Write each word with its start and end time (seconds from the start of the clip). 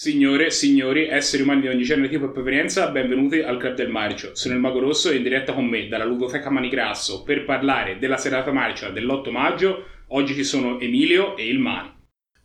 Signore, 0.00 0.50
signori, 0.50 1.08
esseri 1.08 1.42
umani 1.42 1.60
di 1.60 1.68
ogni 1.68 1.82
genere, 1.82 2.08
tipo 2.08 2.24
e 2.24 2.30
provenienza, 2.30 2.88
benvenuti 2.88 3.40
al 3.40 3.58
Club 3.58 3.74
del 3.74 3.90
Marcio. 3.90 4.34
Sono 4.34 4.54
il 4.54 4.60
Mago 4.60 4.78
Rosso 4.78 5.10
e 5.10 5.16
in 5.16 5.22
diretta 5.22 5.52
con 5.52 5.66
me 5.66 5.88
dalla 5.88 6.06
Ludoteca 6.06 6.48
Manigrasso 6.48 7.22
per 7.22 7.44
parlare 7.44 7.98
della 7.98 8.16
serata 8.16 8.50
marcia 8.50 8.88
dell'8 8.88 9.30
maggio. 9.30 9.84
Oggi 10.08 10.32
ci 10.32 10.42
sono 10.42 10.80
Emilio 10.80 11.36
e 11.36 11.46
il 11.46 11.58
Mani. 11.58 11.92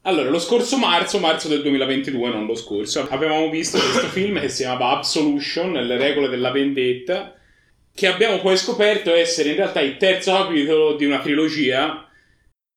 Allora, 0.02 0.30
lo 0.30 0.40
scorso 0.40 0.78
marzo, 0.78 1.18
marzo 1.20 1.48
del 1.48 1.62
2022, 1.62 2.30
non 2.30 2.46
lo 2.46 2.56
scorso, 2.56 3.08
avevamo 3.10 3.50
visto 3.50 3.78
questo 3.78 4.08
film 4.08 4.38
che 4.38 4.50
si 4.50 4.64
chiamava 4.64 4.90
Absolution, 4.90 5.72
le 5.72 5.96
regole 5.96 6.28
della 6.28 6.52
vendetta, 6.52 7.36
che 7.94 8.08
abbiamo 8.08 8.42
poi 8.42 8.58
scoperto 8.58 9.14
essere 9.14 9.52
in 9.52 9.56
realtà 9.56 9.80
il 9.80 9.96
terzo 9.96 10.34
capitolo 10.34 10.98
di 10.98 11.06
una 11.06 11.22
trilogia 11.22 12.06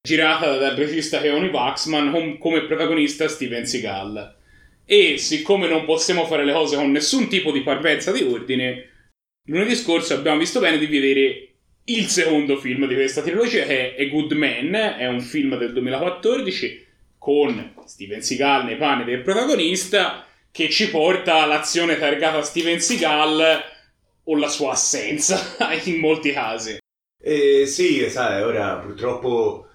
girata 0.00 0.56
dal 0.56 0.76
regista 0.76 1.20
Keoni 1.20 1.48
Waxman 1.48 2.12
con 2.12 2.38
come 2.38 2.64
protagonista 2.64 3.26
Steven 3.26 3.66
Seagal 3.66 4.36
e 4.90 5.18
siccome 5.18 5.68
non 5.68 5.84
possiamo 5.84 6.24
fare 6.24 6.46
le 6.46 6.52
cose 6.54 6.76
con 6.76 6.90
nessun 6.90 7.28
tipo 7.28 7.52
di 7.52 7.60
parvenza 7.60 8.10
di 8.10 8.22
ordine, 8.22 8.88
lunedì 9.44 9.76
scorso 9.76 10.14
abbiamo 10.14 10.38
visto 10.38 10.60
bene 10.60 10.78
di 10.78 10.86
vedere 10.86 11.56
il 11.84 12.06
secondo 12.06 12.56
film 12.56 12.86
di 12.86 12.94
questa 12.94 13.20
trilogia 13.20 13.64
che 13.64 13.94
è 13.94 14.02
A 14.02 14.08
Good 14.08 14.32
Man, 14.32 14.72
è 14.72 15.06
un 15.06 15.20
film 15.20 15.58
del 15.58 15.74
2014 15.74 16.86
con 17.18 17.74
Steven 17.84 18.22
Seagal 18.22 18.64
nei 18.64 18.76
panni 18.76 19.04
del 19.04 19.20
protagonista 19.20 20.24
che 20.50 20.70
ci 20.70 20.88
porta 20.88 21.42
all'azione 21.42 21.98
targata 21.98 22.40
Steven 22.40 22.80
Seagal 22.80 23.62
o 24.24 24.36
la 24.38 24.48
sua 24.48 24.72
assenza 24.72 25.38
in 25.84 25.98
molti 25.98 26.32
casi. 26.32 26.78
Eh, 27.20 27.66
sì, 27.66 28.08
sai, 28.08 28.40
ora 28.40 28.76
purtroppo 28.76 29.67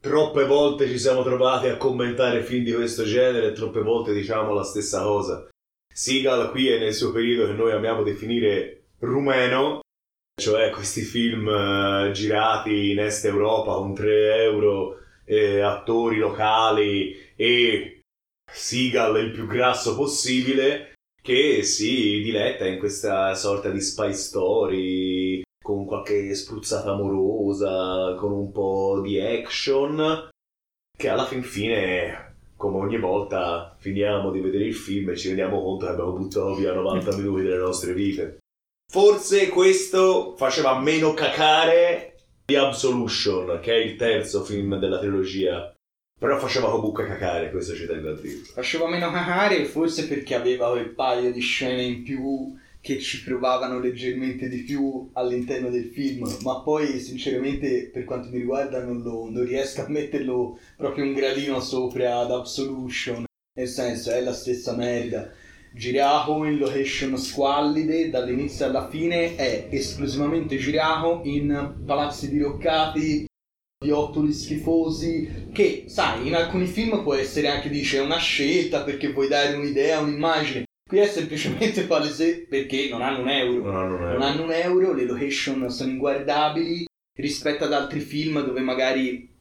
troppe 0.00 0.44
volte 0.44 0.88
ci 0.88 0.98
siamo 0.98 1.22
trovati 1.22 1.68
a 1.68 1.76
commentare 1.76 2.42
film 2.42 2.64
di 2.64 2.72
questo 2.72 3.04
genere 3.04 3.48
e 3.48 3.52
troppe 3.52 3.82
volte 3.82 4.14
diciamo 4.14 4.54
la 4.54 4.64
stessa 4.64 5.02
cosa. 5.02 5.48
Seagal 5.92 6.50
qui 6.50 6.68
è 6.68 6.78
nel 6.78 6.94
suo 6.94 7.12
periodo 7.12 7.46
che 7.46 7.56
noi 7.56 7.72
amiamo 7.72 8.02
definire 8.02 8.84
rumeno, 9.00 9.80
cioè 10.40 10.70
questi 10.70 11.02
film 11.02 11.46
uh, 11.46 12.10
girati 12.12 12.92
in 12.92 13.00
Est 13.00 13.24
Europa 13.26 13.74
con 13.74 13.94
3 13.94 14.42
euro, 14.42 14.96
eh, 15.24 15.60
attori 15.60 16.16
locali 16.16 17.14
e 17.36 18.00
Seagal 18.50 19.18
il 19.18 19.30
più 19.32 19.46
grasso 19.46 19.94
possibile 19.94 20.94
che 21.20 21.62
si 21.62 22.22
diletta 22.22 22.66
in 22.66 22.78
questa 22.78 23.34
sorta 23.34 23.68
di 23.68 23.80
spy 23.80 24.14
story 24.14 25.42
con 25.62 25.84
qualche 25.84 26.34
spruzzata 26.34 26.92
amorosa, 26.92 28.14
con 28.18 28.32
un 28.32 28.50
po' 28.50 29.00
di 29.02 29.20
action, 29.20 30.28
che 30.96 31.08
alla 31.08 31.26
fin 31.26 31.42
fine, 31.42 32.36
come 32.56 32.78
ogni 32.78 32.98
volta, 32.98 33.76
finiamo 33.78 34.30
di 34.30 34.40
vedere 34.40 34.64
il 34.64 34.74
film 34.74 35.10
e 35.10 35.16
ci 35.16 35.28
rendiamo 35.28 35.62
conto 35.62 35.86
che 35.86 35.92
abbiamo 35.92 36.12
buttato 36.12 36.54
via 36.54 36.72
90 36.72 37.16
minuti 37.16 37.42
delle 37.42 37.58
nostre 37.58 37.92
vite. 37.92 38.38
Forse 38.90 39.48
questo 39.48 40.34
faceva 40.36 40.78
meno 40.80 41.14
cacare 41.14 42.16
di 42.46 42.56
Absolution, 42.56 43.60
che 43.62 43.72
è 43.72 43.76
il 43.76 43.96
terzo 43.96 44.42
film 44.42 44.78
della 44.78 44.98
trilogia. 44.98 45.72
Però 46.18 46.38
faceva 46.38 46.68
comunque 46.68 47.06
cacare, 47.06 47.50
questo 47.50 47.74
ci 47.74 47.86
tengo 47.86 48.10
a 48.10 48.14
dire. 48.14 48.40
Faceva 48.52 48.88
meno 48.88 49.10
cacare 49.10 49.64
forse 49.64 50.06
perché 50.06 50.34
aveva 50.34 50.70
quel 50.70 50.90
paio 50.90 51.32
di 51.32 51.40
scene 51.40 51.82
in 51.82 52.02
più 52.02 52.58
che 52.80 52.98
ci 52.98 53.22
provavano 53.22 53.78
leggermente 53.78 54.48
di 54.48 54.62
più 54.62 55.10
all'interno 55.12 55.68
del 55.68 55.90
film, 55.90 56.26
ma 56.42 56.60
poi 56.62 56.98
sinceramente 56.98 57.90
per 57.92 58.04
quanto 58.04 58.30
mi 58.30 58.38
riguarda 58.38 58.82
non, 58.82 59.02
lo, 59.02 59.28
non 59.30 59.44
riesco 59.44 59.82
a 59.82 59.88
metterlo 59.88 60.58
proprio 60.76 61.04
un 61.04 61.12
gradino 61.12 61.60
sopra 61.60 62.18
ad 62.18 62.30
Absolution, 62.30 63.24
nel 63.58 63.68
senso 63.68 64.10
è 64.10 64.20
la 64.20 64.32
stessa 64.32 64.74
merda. 64.74 65.30
Girato 65.72 66.44
in 66.44 66.58
location 66.58 67.16
squallide 67.16 68.10
dall'inizio 68.10 68.66
alla 68.66 68.88
fine 68.88 69.36
è 69.36 69.68
esclusivamente 69.70 70.56
girato 70.56 71.20
in 71.24 71.74
palazzi 71.86 72.28
diroccati 72.28 73.26
viottoli 73.82 74.32
schifosi 74.32 75.48
che 75.52 75.84
sai 75.86 76.26
in 76.26 76.34
alcuni 76.34 76.66
film 76.66 77.02
può 77.02 77.14
essere 77.14 77.48
anche 77.48 77.70
dice 77.70 77.98
una 77.98 78.18
scelta 78.18 78.82
perché 78.82 79.12
vuoi 79.12 79.28
dare 79.28 79.54
un'idea 79.56 80.00
un'immagine 80.00 80.64
Qui 80.90 80.98
è 80.98 81.06
semplicemente 81.06 81.84
palese 81.86 82.46
perché 82.48 82.88
non 82.88 83.00
hanno 83.00 83.20
un 83.20 83.28
euro. 83.28 83.62
Non 83.62 83.76
hanno 83.76 83.94
un 83.94 84.02
euro. 84.02 84.12
Non 84.18 84.22
hanno 84.22 84.42
un 84.42 84.52
euro, 84.52 84.92
le 84.92 85.04
location 85.04 85.70
sono 85.70 85.92
inguardabili 85.92 86.84
rispetto 87.16 87.62
ad 87.62 87.72
altri 87.72 88.00
film 88.00 88.44
dove 88.44 88.60
magari 88.60 89.32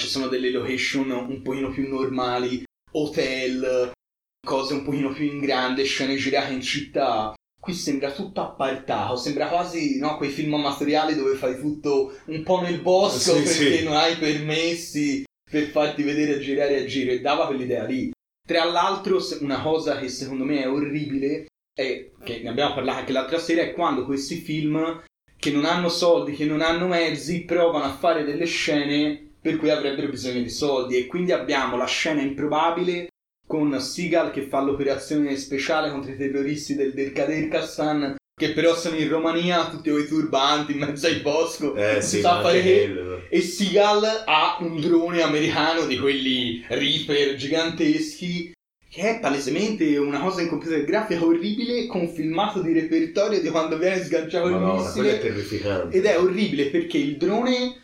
ci 0.00 0.06
sono 0.06 0.28
delle 0.28 0.52
location 0.52 1.10
un 1.10 1.42
pochino 1.42 1.68
più 1.70 1.88
normali, 1.88 2.62
hotel, 2.92 3.90
cose 4.46 4.74
un 4.74 4.84
pochino 4.84 5.10
più 5.10 5.24
in 5.24 5.40
grande, 5.40 5.82
scene 5.82 6.14
girate 6.14 6.52
in 6.52 6.62
città. 6.62 7.34
Qui 7.58 7.74
sembra 7.74 8.12
tutto 8.12 8.40
appartato, 8.40 9.16
sembra 9.16 9.48
quasi 9.48 9.98
no, 9.98 10.16
quei 10.16 10.30
film 10.30 10.54
amatoriali 10.54 11.16
dove 11.16 11.34
fai 11.34 11.58
tutto 11.58 12.20
un 12.26 12.44
po' 12.44 12.60
nel 12.60 12.80
bosco 12.80 13.34
Sì, 13.34 13.42
perché 13.42 13.78
sì. 13.78 13.82
non 13.84 13.96
hai 13.96 14.16
permessi 14.16 15.24
per 15.50 15.64
farti 15.70 16.04
vedere 16.04 16.34
a 16.34 16.38
girare 16.38 16.78
a 16.78 16.84
giro 16.84 17.10
e 17.10 17.20
dava 17.20 17.46
quell'idea 17.46 17.82
lì. 17.82 18.12
Tra 18.46 18.64
l'altro, 18.64 19.18
una 19.40 19.62
cosa 19.62 19.98
che 19.98 20.08
secondo 20.08 20.44
me 20.44 20.62
è 20.62 20.68
orribile, 20.68 21.46
è 21.74 22.10
che 22.22 22.40
ne 22.42 22.48
abbiamo 22.48 22.74
parlato 22.74 22.98
anche 22.98 23.12
l'altra 23.12 23.38
sera, 23.38 23.62
è 23.62 23.72
quando 23.72 24.04
questi 24.04 24.36
film 24.36 25.02
che 25.36 25.50
non 25.50 25.64
hanno 25.64 25.88
soldi, 25.88 26.34
che 26.34 26.44
non 26.44 26.60
hanno 26.60 26.86
mezzi, 26.86 27.44
provano 27.44 27.84
a 27.84 27.92
fare 27.92 28.24
delle 28.24 28.46
scene 28.46 29.30
per 29.40 29.56
cui 29.56 29.70
avrebbero 29.70 30.08
bisogno 30.08 30.40
di 30.40 30.50
soldi. 30.50 30.96
E 30.96 31.06
quindi 31.06 31.32
abbiamo 31.32 31.76
la 31.76 31.86
scena 31.86 32.20
improbabile 32.20 33.08
con 33.46 33.78
Seagal 33.80 34.30
che 34.30 34.42
fa 34.42 34.60
l'operazione 34.60 35.36
speciale 35.36 35.90
contro 35.90 36.12
i 36.12 36.16
terroristi 36.16 36.74
del 36.74 36.94
Derkaderkastan, 36.94 38.16
che 38.42 38.52
però 38.52 38.74
sono 38.74 38.96
in 38.96 39.08
Romania, 39.08 39.68
tutti 39.68 39.90
con 39.90 40.00
i 40.00 40.06
turbanti 40.06 40.72
in 40.72 40.78
mezzo 40.78 41.06
al 41.06 41.20
bosco, 41.20 41.74
Eh 41.76 41.92
non 41.92 42.02
sì, 42.02 42.16
si 42.16 42.20
sa 42.20 42.40
fare 42.40 42.60
che. 42.62 42.94
E 43.28 43.40
Seagal 43.40 44.24
ha 44.26 44.56
un 44.60 44.80
drone 44.80 45.22
americano 45.22 45.86
di 45.86 45.96
quelli 45.98 46.64
Reaper 46.66 47.36
giganteschi 47.36 48.52
che 48.90 49.16
è 49.16 49.20
palesemente 49.20 49.96
una 49.96 50.20
cosa 50.20 50.42
in 50.42 50.48
computer 50.48 50.84
grafica 50.84 51.24
orribile 51.24 51.86
con 51.86 52.08
filmato 52.08 52.60
di 52.60 52.74
repertorio 52.74 53.40
di 53.40 53.48
quando 53.48 53.78
viene 53.78 54.04
sganciato 54.04 54.48
il 54.48 54.52
quello 54.56 54.74
è 54.74 54.78
missile 54.82 55.18
terrificante. 55.18 55.96
ed 55.96 56.04
è 56.04 56.18
orribile 56.18 56.66
perché 56.66 56.98
il 56.98 57.16
drone 57.16 57.76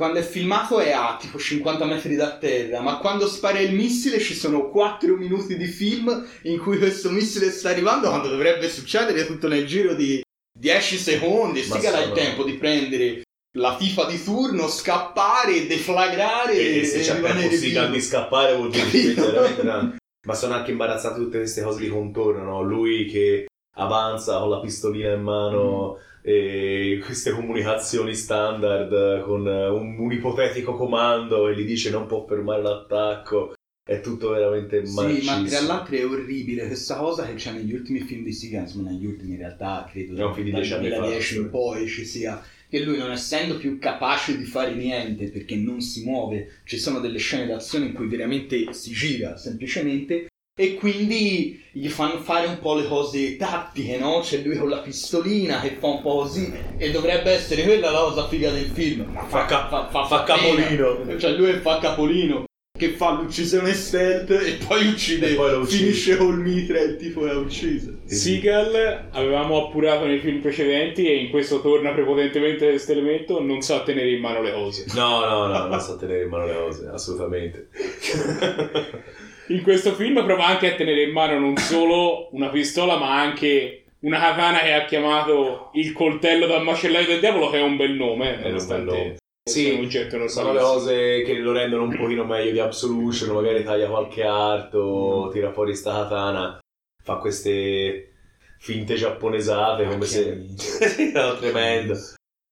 quando 0.00 0.18
è 0.18 0.22
filmato 0.22 0.78
è 0.80 0.92
a 0.92 1.18
tipo 1.20 1.38
50 1.38 1.84
metri 1.84 2.16
da 2.16 2.38
terra 2.38 2.80
ma 2.80 2.96
quando 2.96 3.28
spara 3.28 3.58
il 3.60 3.74
missile 3.74 4.18
ci 4.18 4.32
sono 4.32 4.70
4 4.70 5.14
minuti 5.14 5.58
di 5.58 5.66
film 5.66 6.26
in 6.44 6.58
cui 6.58 6.78
questo 6.78 7.10
missile 7.10 7.50
sta 7.50 7.68
arrivando 7.68 8.08
quando 8.08 8.28
dovrebbe 8.28 8.70
succedere 8.70 9.26
tutto 9.26 9.46
nel 9.46 9.66
giro 9.66 9.92
di 9.92 10.22
10 10.58 10.96
secondi 10.96 11.62
Seagal 11.62 11.94
ha 11.94 12.00
il 12.00 12.12
tempo 12.12 12.44
di 12.44 12.54
prendere 12.54 13.20
la 13.58 13.76
FIFA 13.76 14.06
di 14.06 14.22
turno, 14.22 14.68
scappare, 14.68 15.66
deflagrare 15.66 16.54
E, 16.54 16.78
e 16.78 16.84
se 16.84 17.00
c'è 17.00 17.20
tempo 17.20 17.54
Seagal 17.54 17.84
vivo. 17.84 17.94
di 17.96 18.00
scappare 18.00 18.54
vuol 18.54 18.70
dire 18.70 18.88
che 18.88 19.12
veramente 19.12 19.62
tanto. 19.62 19.96
Ma 20.26 20.34
sono 20.34 20.54
anche 20.54 20.70
imbarazzate 20.70 21.18
tutte 21.18 21.38
queste 21.38 21.60
cose 21.60 21.80
di 21.80 21.88
contorno, 21.88 22.42
no? 22.42 22.62
Lui 22.62 23.04
che 23.04 23.48
avanza 23.80 24.38
con 24.38 24.50
la 24.50 24.60
pistolina 24.60 25.12
in 25.12 25.22
mano 25.22 25.98
e 26.22 27.00
queste 27.02 27.30
comunicazioni 27.32 28.14
standard 28.14 29.22
con 29.22 29.46
un, 29.46 29.98
un 29.98 30.12
ipotetico 30.12 30.74
comando 30.74 31.48
e 31.48 31.56
gli 31.56 31.64
dice 31.64 31.90
non 31.90 32.06
può 32.06 32.24
fermare 32.26 32.62
l'attacco. 32.62 33.54
È 33.82 34.00
tutto 34.00 34.30
veramente 34.30 34.86
Sì, 34.86 34.94
ma 34.94 35.02
marcissimo. 35.02 35.48
tra 35.48 35.60
l'altro 35.62 35.96
è 35.96 36.06
orribile 36.06 36.66
questa 36.66 36.96
cosa 36.96 37.26
che 37.26 37.34
c'è 37.34 37.52
negli 37.52 37.72
ultimi 37.72 38.00
film 38.00 38.22
di 38.22 38.32
Seagal, 38.32 38.62
insomma 38.62 38.90
negli 38.90 39.06
ultimi 39.06 39.32
in 39.32 39.38
realtà 39.38 39.88
credo 39.90 40.12
di 40.12 40.20
dal 40.20 40.32
dieci 40.60 40.72
anni 40.74 40.88
fa, 40.90 40.96
2010 40.98 41.36
in 41.38 41.50
poi 41.50 41.88
ci 41.88 42.04
sia 42.04 42.40
che 42.68 42.84
lui 42.84 42.98
non 42.98 43.10
essendo 43.10 43.56
più 43.56 43.78
capace 43.80 44.36
di 44.38 44.44
fare 44.44 44.74
niente 44.74 45.30
perché 45.30 45.56
non 45.56 45.80
si 45.80 46.04
muove, 46.04 46.60
ci 46.64 46.78
sono 46.78 47.00
delle 47.00 47.18
scene 47.18 47.46
d'azione 47.46 47.86
in 47.86 47.92
cui 47.92 48.06
veramente 48.06 48.72
si 48.72 48.92
gira 48.92 49.36
semplicemente 49.36 50.28
e 50.56 50.74
quindi 50.74 51.58
gli 51.72 51.88
fanno 51.88 52.18
fare 52.20 52.46
un 52.48 52.58
po' 52.58 52.74
le 52.74 52.86
cose 52.86 53.36
tattiche, 53.36 53.96
no? 53.98 54.20
C'è 54.22 54.38
lui 54.38 54.56
con 54.56 54.68
la 54.68 54.78
pistolina 54.78 55.60
che 55.60 55.76
fa 55.78 55.86
un 55.86 56.02
po' 56.02 56.16
così 56.20 56.52
e 56.76 56.90
dovrebbe 56.90 57.30
essere 57.30 57.62
quella 57.62 57.90
la 57.90 58.00
cosa 58.00 58.26
figa 58.28 58.50
del 58.50 58.66
film. 58.72 59.08
Ma 59.12 59.24
Fa 59.26 59.44
ca- 59.46 59.68
fa 59.90 60.06
pena. 60.08 60.24
capolino. 60.24 61.18
Cioè 61.18 61.30
lui 61.32 61.52
fa 61.60 61.78
capolino 61.78 62.44
che 62.76 62.90
fa 62.92 63.10
l'uccisione 63.12 63.72
stealth 63.74 64.30
e 64.30 64.58
poi 64.66 64.86
uccide, 64.88 65.30
E 65.30 65.34
poi 65.34 65.50
lo 65.50 65.58
uccide. 65.60 65.76
finisce 65.84 66.16
col 66.16 66.38
mitra 66.40 66.78
e 66.78 66.84
il 66.84 66.96
tipo 66.96 67.26
è 67.26 67.34
ucciso. 67.34 67.98
Seagal 68.06 69.08
avevamo 69.12 69.66
appurato 69.66 70.06
nei 70.06 70.18
film 70.18 70.40
precedenti 70.40 71.06
e 71.06 71.14
in 71.16 71.30
questo 71.30 71.60
torna 71.60 71.92
prepotentemente 71.92 72.66
questo 72.68 72.92
elemento, 72.92 73.40
non 73.42 73.60
sa 73.60 73.82
tenere 73.82 74.10
in 74.10 74.20
mano 74.20 74.40
le 74.42 74.52
cose. 74.52 74.86
No, 74.94 75.24
no, 75.26 75.46
no, 75.46 75.66
non 75.66 75.80
so 75.80 75.96
tenere 75.96 76.22
in 76.24 76.28
mano 76.30 76.46
le 76.46 76.54
cose, 76.54 76.88
assolutamente. 76.92 77.68
In 79.50 79.62
questo 79.62 79.94
film 79.94 80.24
prova 80.24 80.46
anche 80.46 80.72
a 80.72 80.76
tenere 80.76 81.02
in 81.02 81.10
mano 81.10 81.36
non 81.38 81.56
solo 81.56 82.28
una 82.32 82.50
pistola, 82.50 82.96
ma 82.96 83.20
anche 83.20 83.84
una 84.00 84.20
katana 84.20 84.60
che 84.60 84.72
ha 84.72 84.84
chiamato 84.84 85.70
il 85.74 85.92
coltello 85.92 86.46
da 86.46 86.60
macellaio 86.60 87.06
del 87.06 87.18
diavolo, 87.18 87.50
che 87.50 87.58
è 87.58 87.62
un 87.62 87.76
bel 87.76 87.90
nome, 87.92 88.34
È 88.34 88.36
un 88.36 88.42
nonostante 88.42 88.84
bel 88.84 88.94
nome. 88.94 89.16
Sì, 89.50 89.70
un 89.70 89.84
oggetto 89.84 90.28
sono 90.28 90.52
le 90.52 90.60
cose 90.60 91.22
che 91.22 91.34
lo 91.38 91.50
rendono 91.50 91.82
un 91.82 91.96
pochino 91.96 92.24
meglio 92.24 92.52
di 92.52 92.60
Absolution, 92.60 93.34
magari 93.34 93.64
taglia 93.64 93.88
qualche 93.88 94.22
arto, 94.22 95.26
Mm. 95.26 95.32
tira 95.32 95.52
fuori 95.52 95.74
sta 95.74 95.94
katana, 95.94 96.60
fa 97.02 97.16
queste 97.16 98.12
finte 98.60 98.94
giapponesate 98.94 99.84
come 99.84 100.04
se... 100.04 100.46
no, 101.12 101.36
tremendo, 101.38 101.98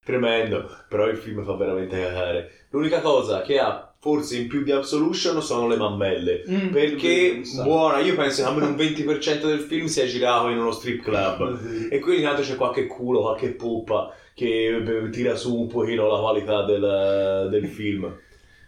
tremendo, 0.05 0.69
però 0.89 1.07
il 1.07 1.19
film 1.19 1.45
fa 1.45 1.55
veramente 1.55 2.01
cagare. 2.01 2.67
L'unica 2.71 3.01
cosa 3.01 3.43
che 3.43 3.61
ha 3.61 3.88
forse 4.01 4.37
in 4.37 4.47
più 4.47 4.63
di 4.63 4.71
Absolution 4.71 5.43
sono 5.43 5.67
le 5.67 5.77
mammelle. 5.77 6.45
Mm, 6.49 6.69
Perché 6.69 7.43
buona, 7.63 7.99
io 7.99 8.15
penso 8.15 8.43
che 8.43 8.49
almeno 8.49 8.69
un 8.69 8.77
20% 8.77 9.47
del 9.47 9.61
film 9.61 9.87
sia 9.87 10.07
girato 10.07 10.49
in 10.49 10.59
uno 10.59 10.71
strip 10.71 11.03
club. 11.03 11.59
Sì. 11.59 11.89
E 11.89 11.99
quindi 11.99 12.23
intanto 12.23 12.43
c'è 12.43 12.55
qualche 12.57 12.87
culo, 12.87 13.21
qualche 13.23 13.49
puppa 13.49 14.15
che 14.35 15.09
tira 15.11 15.35
su 15.35 15.59
un 15.59 15.67
pochino 15.67 16.07
la 16.07 16.21
qualità 16.21 16.65
del, 16.65 17.49
del 17.51 17.67
film. 17.67 18.17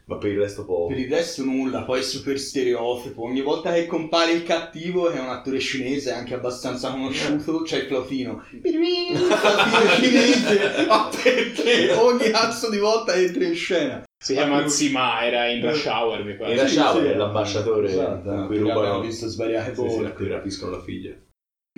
Ma 0.07 0.17
per 0.17 0.33
il 0.33 0.39
resto 0.41 0.65
poco. 0.65 0.89
Per 0.89 0.99
il 0.99 1.09
resto 1.09 1.45
nulla, 1.45 1.83
poi 1.83 2.01
è 2.01 2.03
super 2.03 2.37
stereotipo. 2.37 3.23
Ogni 3.23 3.43
volta 3.43 3.73
che 3.73 3.87
compare 3.87 4.33
il 4.33 4.43
cattivo, 4.43 5.09
che 5.09 5.17
è 5.17 5.21
un 5.21 5.29
attore 5.29 5.61
cinese 5.61 6.11
anche 6.11 6.35
abbastanza 6.35 6.91
conosciuto, 6.91 7.63
c'è 7.63 7.83
il 7.83 7.87
flautino. 7.87 8.45
Il 8.65 9.17
flautino 9.17 9.95
cinese, 10.01 10.87
ma 10.89 11.09
perché 11.23 11.93
ogni 11.95 12.31
cazzo 12.31 12.69
di 12.69 12.79
volta 12.79 13.15
entra 13.15 13.45
in 13.45 13.55
scena. 13.55 14.03
Si 14.23 14.35
chiama 14.35 14.69
Zima, 14.69 15.25
era 15.25 15.47
in 15.47 15.63
Rush 15.67 15.87
Hour, 15.87 16.23
mi 16.25 16.35
pare. 16.35 16.69
Sì, 16.69 16.75
Shower, 16.75 17.03
sì. 17.03 17.09
è 17.09 17.15
l'ambasciatore 17.15 17.89
Esatto, 17.89 18.31
a 18.31 18.47
cui 18.47 18.59
rubano 18.59 18.81
abbiamo 18.81 19.01
visto 19.01 19.27
svariate 19.29 19.75
Sì, 19.75 19.81
sì, 19.81 19.87
volte. 19.87 20.07
a 20.07 20.13
cui 20.13 20.29
rapiscono 20.29 20.73
la 20.73 20.83
figlia. 20.83 21.15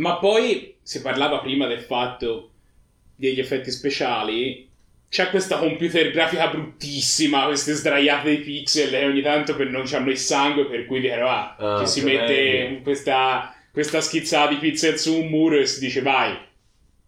Ma 0.01 0.17
poi 0.17 0.77
si 0.83 1.01
parlava 1.03 1.39
prima 1.39 1.69
del 1.69 1.83
fatto 1.83 2.51
degli 3.15 3.39
effetti 3.39 3.71
speciali. 3.71 4.69
C'è 5.09 5.31
questa 5.31 5.59
computer 5.59 6.11
grafica 6.11 6.49
bruttissima, 6.49 7.45
queste 7.45 7.75
sdraiate 7.75 8.31
di 8.31 8.39
pixel 8.43 8.93
e 8.93 9.05
ogni 9.07 9.23
tanto 9.23 9.55
per 9.55 9.69
non 9.69 9.85
c'hanno 9.85 10.11
il 10.11 10.19
sangue, 10.19 10.67
per 10.67 10.87
cui 10.87 11.01
dicono 11.01 11.29
ah, 11.29 11.55
Ah, 11.57 11.79
ci 11.79 11.87
si 11.87 12.03
mette 12.03 12.81
questa, 12.83 13.55
questa 13.71 14.01
schizzata 14.01 14.49
di 14.49 14.57
pixel 14.57 14.99
su 14.99 15.17
un 15.21 15.29
muro 15.29 15.59
e 15.59 15.67
si 15.67 15.79
dice 15.79 16.01
vai, 16.03 16.37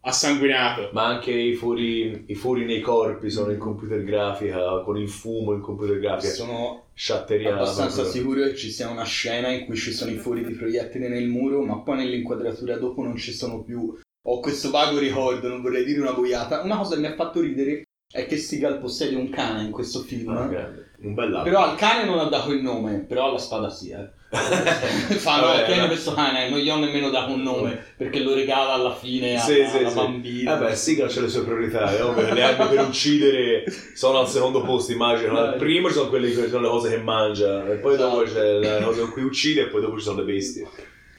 assanguinato. 0.05 0.91
Ma 0.93 1.07
anche 1.07 1.33
i 1.33 1.55
fori, 1.55 2.25
i 2.27 2.35
fori 2.35 2.65
nei 2.65 2.81
corpi 2.81 3.31
sono 3.31 3.51
in 3.51 3.59
computer 3.59 4.03
grafica, 4.03 4.81
con 4.85 4.97
il 4.97 5.09
fumo 5.09 5.53
in 5.53 5.61
computer 5.61 5.99
grafica. 5.99 6.33
Sono 6.33 6.85
Shatteriana. 6.95 7.57
abbastanza 7.57 8.05
sicuro 8.05 8.45
che 8.45 8.55
ci 8.55 8.71
sia 8.71 8.89
una 8.89 9.05
scena 9.05 9.49
in 9.49 9.65
cui 9.65 9.77
ci 9.77 9.93
sono 9.93 10.11
i 10.11 10.17
fori 10.17 10.45
di 10.45 10.55
proiettili 10.55 11.09
nel 11.09 11.27
muro, 11.27 11.63
ma 11.63 11.81
poi 11.81 11.99
nell'inquadratura 11.99 12.77
dopo 12.77 13.03
non 13.03 13.17
ci 13.17 13.33
sono 13.33 13.63
più. 13.63 13.97
Ho 14.27 14.41
questo 14.41 14.71
vago 14.71 14.99
ricordo, 14.99 15.49
non 15.49 15.61
vorrei 15.61 15.85
dire 15.85 16.01
una 16.01 16.15
boiata. 16.15 16.63
Una 16.63 16.77
cosa 16.77 16.95
che 16.95 17.01
mi 17.01 17.09
ha 17.09 17.15
fatto 17.15 17.41
ridere 17.41 17.83
è 18.11 18.27
che 18.27 18.37
Seagal 18.37 18.79
possiede 18.79 19.17
un 19.17 19.29
cane 19.29 19.65
in 19.65 19.71
questo 19.71 20.01
film. 20.01 20.31
Ah, 20.31 20.47
grande. 20.47 20.93
Un 21.01 21.15
bel 21.15 21.31
lato. 21.31 21.45
Però 21.45 21.63
al 21.63 21.77
cane 21.77 22.05
non 22.05 22.19
ha 22.19 22.25
dato 22.25 22.53
il 22.53 22.63
nome, 22.63 23.01
però 23.01 23.29
alla 23.29 23.39
spada 23.39 23.69
sì, 23.69 23.91
eh. 23.91 24.09
Fa, 25.19 25.37
no, 25.41 25.47
Vabbè, 25.47 25.65
tieni 25.65 25.81
no. 25.83 25.87
questo 25.87 26.13
cane, 26.15 26.49
non 26.49 26.59
gli 26.59 26.69
ho 26.69 26.77
nemmeno 26.77 27.11
dato 27.11 27.33
un 27.33 27.43
nome, 27.43 27.83
perché 27.97 28.21
lo 28.21 28.35
regala 28.35 28.73
alla 28.73 28.95
fine 28.95 29.33
alla, 29.33 29.41
Sì, 29.41 29.65
sì, 29.67 29.77
alla 29.79 29.89
sì. 29.89 29.95
bambina. 29.95 30.55
Vabbè, 30.57 30.75
Siga 30.75 31.07
c'ha 31.07 31.21
le 31.21 31.29
sue 31.29 31.43
priorità, 31.45 31.87
che 31.87 32.33
le 32.33 32.43
armi 32.43 32.75
per 32.77 32.87
uccidere 32.87 33.65
sono 33.95 34.19
al 34.19 34.29
secondo 34.29 34.63
posto, 34.63 34.93
immagino. 34.93 35.39
Al 35.39 35.57
primo 35.57 35.89
ci 35.89 35.95
sono 35.95 36.09
quelle 36.09 36.29
che 36.29 36.49
sono 36.49 36.63
le 36.63 36.69
cose 36.69 36.91
che 36.91 36.99
mangia, 36.99 37.67
e 37.71 37.77
poi 37.77 37.97
dopo 37.97 38.23
Esatto. 38.23 38.41
c'è 38.41 38.53
le 38.59 38.81
cose 38.85 39.01
con 39.01 39.11
cui 39.11 39.23
uccide, 39.23 39.63
e 39.63 39.67
poi 39.67 39.81
dopo 39.81 39.97
ci 39.99 40.05
sono 40.05 40.19
le 40.19 40.25
bestie. 40.25 40.67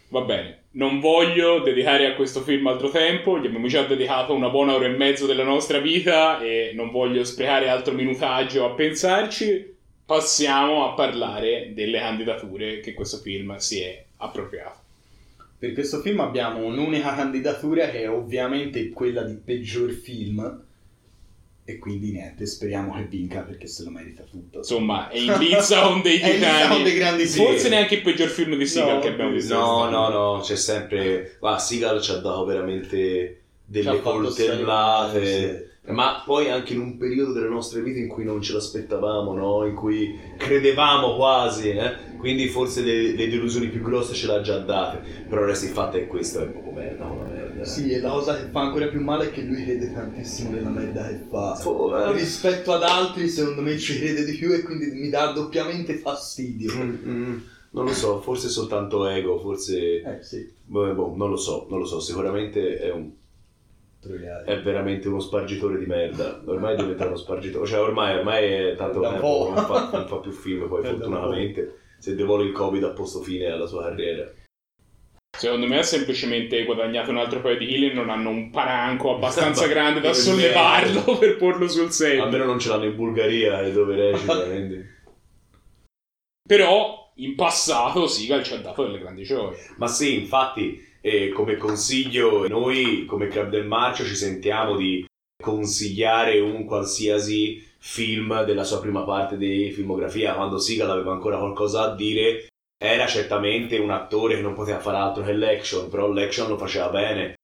Va 0.09 0.21
bene, 0.21 0.65
non 0.71 0.99
voglio 0.99 1.59
dedicare 1.59 2.05
a 2.05 2.13
questo 2.13 2.41
film 2.41 2.67
altro 2.67 2.89
tempo, 2.89 3.39
gli 3.39 3.47
abbiamo 3.47 3.67
già 3.67 3.81
dedicato 3.83 4.33
una 4.33 4.49
buona 4.49 4.75
ora 4.75 4.85
e 4.85 4.89
mezzo 4.89 5.25
della 5.25 5.43
nostra 5.43 5.79
vita 5.79 6.39
e 6.39 6.71
non 6.75 6.91
voglio 6.91 7.23
sprecare 7.23 7.69
altro 7.69 7.93
minutaggio 7.93 8.65
a 8.65 8.69
pensarci. 8.69 9.73
Passiamo 10.05 10.89
a 10.89 10.93
parlare 10.93 11.71
delle 11.73 11.97
candidature 11.99 12.79
che 12.79 12.93
questo 12.93 13.17
film 13.17 13.55
si 13.57 13.79
è 13.79 14.05
appropriato. 14.17 14.83
Per 15.57 15.73
questo 15.73 15.99
film 16.01 16.19
abbiamo 16.19 16.63
un'unica 16.63 17.15
candidatura 17.15 17.89
che 17.89 18.03
è 18.03 18.09
ovviamente 18.09 18.89
quella 18.89 19.23
di 19.23 19.33
peggior 19.33 19.89
film. 19.91 20.61
E 21.67 21.79
quindi 21.79 22.11
niente, 22.11 22.45
speriamo 22.45 22.93
che 22.93 23.05
vinca 23.05 23.41
perché 23.41 23.65
se 23.65 23.83
lo 23.83 23.89
merita 23.89 24.21
tutto. 24.29 24.59
Insomma, 24.59 25.09
è 25.09 25.17
in 25.17 25.33
lizza 25.39 25.81
con 25.81 26.03
dei 26.03 26.19
titani. 26.21 26.83
dei 26.83 26.93
grandi 26.93 27.25
Sì. 27.25 27.39
Forse 27.39 27.69
neanche 27.69 27.95
il 27.95 28.01
peggior 28.03 28.29
film 28.29 28.55
di 28.55 28.67
Seagal 28.67 28.95
No, 28.95 28.99
che 28.99 29.07
abbiamo 29.07 29.31
visto. 29.31 29.55
No, 29.55 29.89
no, 29.89 30.09
no, 30.09 30.39
c'è 30.43 30.55
sempre... 30.55 31.37
Guarda, 31.39 31.57
Seagal 31.57 31.99
ci 31.99 32.11
ha 32.11 32.17
dato 32.17 32.45
veramente 32.45 33.41
delle 33.65 33.99
coltellate, 34.01 35.74
ma 35.87 36.23
poi 36.25 36.49
anche 36.49 36.73
in 36.73 36.79
un 36.79 36.97
periodo 36.97 37.31
delle 37.31 37.47
nostre 37.47 37.81
vite 37.81 37.99
in 37.99 38.07
cui 38.07 38.23
non 38.23 38.41
ce 38.41 38.53
l'aspettavamo, 38.53 39.33
no? 39.33 39.65
In 39.65 39.75
cui 39.75 40.17
credevamo 40.37 41.15
quasi, 41.15 41.69
eh? 41.69 42.13
Quindi 42.17 42.47
forse 42.47 42.81
le, 42.81 43.15
le 43.15 43.29
delusioni 43.29 43.67
più 43.67 43.81
grosse 43.81 44.13
ce 44.13 44.25
l'ha 44.25 44.41
già 44.41 44.57
date, 44.57 45.01
però 45.29 45.41
il 45.41 45.47
resto 45.47 45.65
il 45.65 45.71
fatto 45.71 45.97
è 45.97 46.07
questo, 46.07 46.41
è 46.41 46.45
proprio 46.47 46.71
merda, 46.73 47.05
una 47.05 47.27
merda. 47.27 47.63
Sì, 47.65 47.91
e 47.91 47.99
la 47.99 48.09
cosa 48.09 48.35
che 48.35 48.49
fa 48.49 48.61
ancora 48.61 48.87
più 48.87 49.01
male 49.01 49.25
è 49.25 49.31
che 49.31 49.41
lui 49.41 49.63
crede 49.63 49.93
tantissimo 49.93 50.51
nella 50.51 50.69
merda 50.69 51.07
che 51.07 51.19
fa. 51.29 51.55
Fo- 51.55 51.95
eh. 51.95 52.13
Rispetto 52.13 52.73
ad 52.73 52.81
altri, 52.81 53.29
secondo 53.29 53.61
me 53.61 53.77
ci 53.77 53.99
crede 53.99 54.25
di 54.25 54.33
più 54.37 54.53
e 54.53 54.63
quindi 54.63 54.87
mi 54.87 55.09
dà 55.09 55.31
doppiamente 55.33 55.97
fastidio. 55.97 56.73
Mm, 56.75 56.95
mm, 57.05 57.37
non 57.71 57.85
lo 57.85 57.93
so, 57.93 58.21
forse 58.21 58.49
soltanto 58.49 59.07
ego, 59.07 59.39
forse... 59.39 60.01
Eh 60.01 60.23
sì, 60.23 60.51
Boh, 60.65 60.93
boh, 60.95 61.13
non 61.15 61.29
lo 61.29 61.37
so, 61.37 61.67
non 61.69 61.77
lo 61.77 61.85
so, 61.85 61.99
sicuramente 61.99 62.79
è 62.79 62.91
un 62.91 63.11
troiare. 64.07 64.45
è 64.45 64.61
veramente 64.61 65.07
uno 65.07 65.19
spargitore 65.19 65.77
di 65.77 65.85
merda. 65.85 66.41
Ormai 66.45 66.73
è 66.73 66.77
diventato 66.77 67.09
uno 67.09 67.17
spargitore. 67.17 67.65
Cioè, 67.65 67.79
ormai, 67.79 68.17
ormai 68.17 68.45
è 68.45 68.75
tanto 68.75 68.99
Da 68.99 69.11
tempo 69.11 69.51
non 69.53 69.65
fa, 69.65 69.89
non 69.91 70.07
fa 70.07 70.17
più 70.17 70.31
film, 70.31 70.67
poi 70.67 70.79
È 70.79 70.83
da 70.83 70.89
un 70.91 70.97
fortunatamente. 70.97 71.79
Se 71.99 72.15
devono 72.15 72.43
il 72.43 72.51
Covid 72.51 72.83
ha 72.83 72.89
posto 72.89 73.21
fine 73.21 73.47
alla 73.47 73.65
sua 73.65 73.83
carriera. 73.83 74.31
Secondo 75.37 75.67
me 75.67 75.79
ha 75.79 75.83
semplicemente 75.83 76.63
guadagnato 76.63 77.11
un 77.11 77.17
altro 77.17 77.41
paio 77.41 77.57
di 77.57 77.65
kill 77.65 77.89
e 77.89 77.93
non 77.93 78.09
hanno 78.09 78.29
un 78.29 78.49
paranco 78.51 79.15
abbastanza 79.15 79.67
grande 79.67 79.99
da 79.99 80.13
sollevarlo 80.13 81.17
per 81.19 81.35
porlo 81.35 81.67
sul 81.67 81.91
set. 81.91 82.19
Almeno 82.19 82.45
non 82.45 82.59
ce 82.59 82.69
l'hanno 82.69 82.85
in 82.85 82.95
Bulgaria 82.95 83.61
eh, 83.61 83.71
dove 83.71 83.95
recita. 83.95 84.43
quindi. 84.43 84.93
Però 86.47 87.11
in 87.15 87.35
passato 87.35 88.07
Seagal 88.07 88.43
ci 88.43 88.53
ha 88.53 88.57
dato 88.57 88.85
delle 88.85 88.99
grandi 88.99 89.23
gioie. 89.23 89.57
Ma 89.77 89.87
sì, 89.87 90.19
infatti, 90.19 90.84
eh, 91.05 91.29
come 91.29 91.55
consiglio, 91.55 92.47
noi 92.47 93.05
come 93.05 93.27
Club 93.27 93.49
del 93.49 93.67
Marcio 93.67 94.03
ci 94.03 94.15
sentiamo 94.15 94.75
di 94.75 95.05
consigliare 95.39 96.39
un 96.39 96.65
qualsiasi 96.65 97.63
film 97.77 98.43
della 98.43 98.63
sua 98.63 98.79
prima 98.79 99.03
parte 99.03 99.37
di 99.37 99.69
filmografia. 99.69 100.33
Quando 100.33 100.57
Seagal 100.57 100.89
aveva 100.89 101.11
ancora 101.11 101.37
qualcosa 101.37 101.83
a 101.83 101.95
dire, 101.95 102.47
era 102.83 103.05
certamente 103.05 103.77
un 103.77 103.91
attore 103.91 104.37
che 104.37 104.41
non 104.41 104.55
poteva 104.55 104.79
fare 104.79 104.97
altro 104.97 105.23
che 105.23 105.33
l'action, 105.33 105.89
però 105.89 106.11
l'action 106.11 106.47
lo 106.47 106.57
faceva 106.57 106.89
bene. 106.89 107.35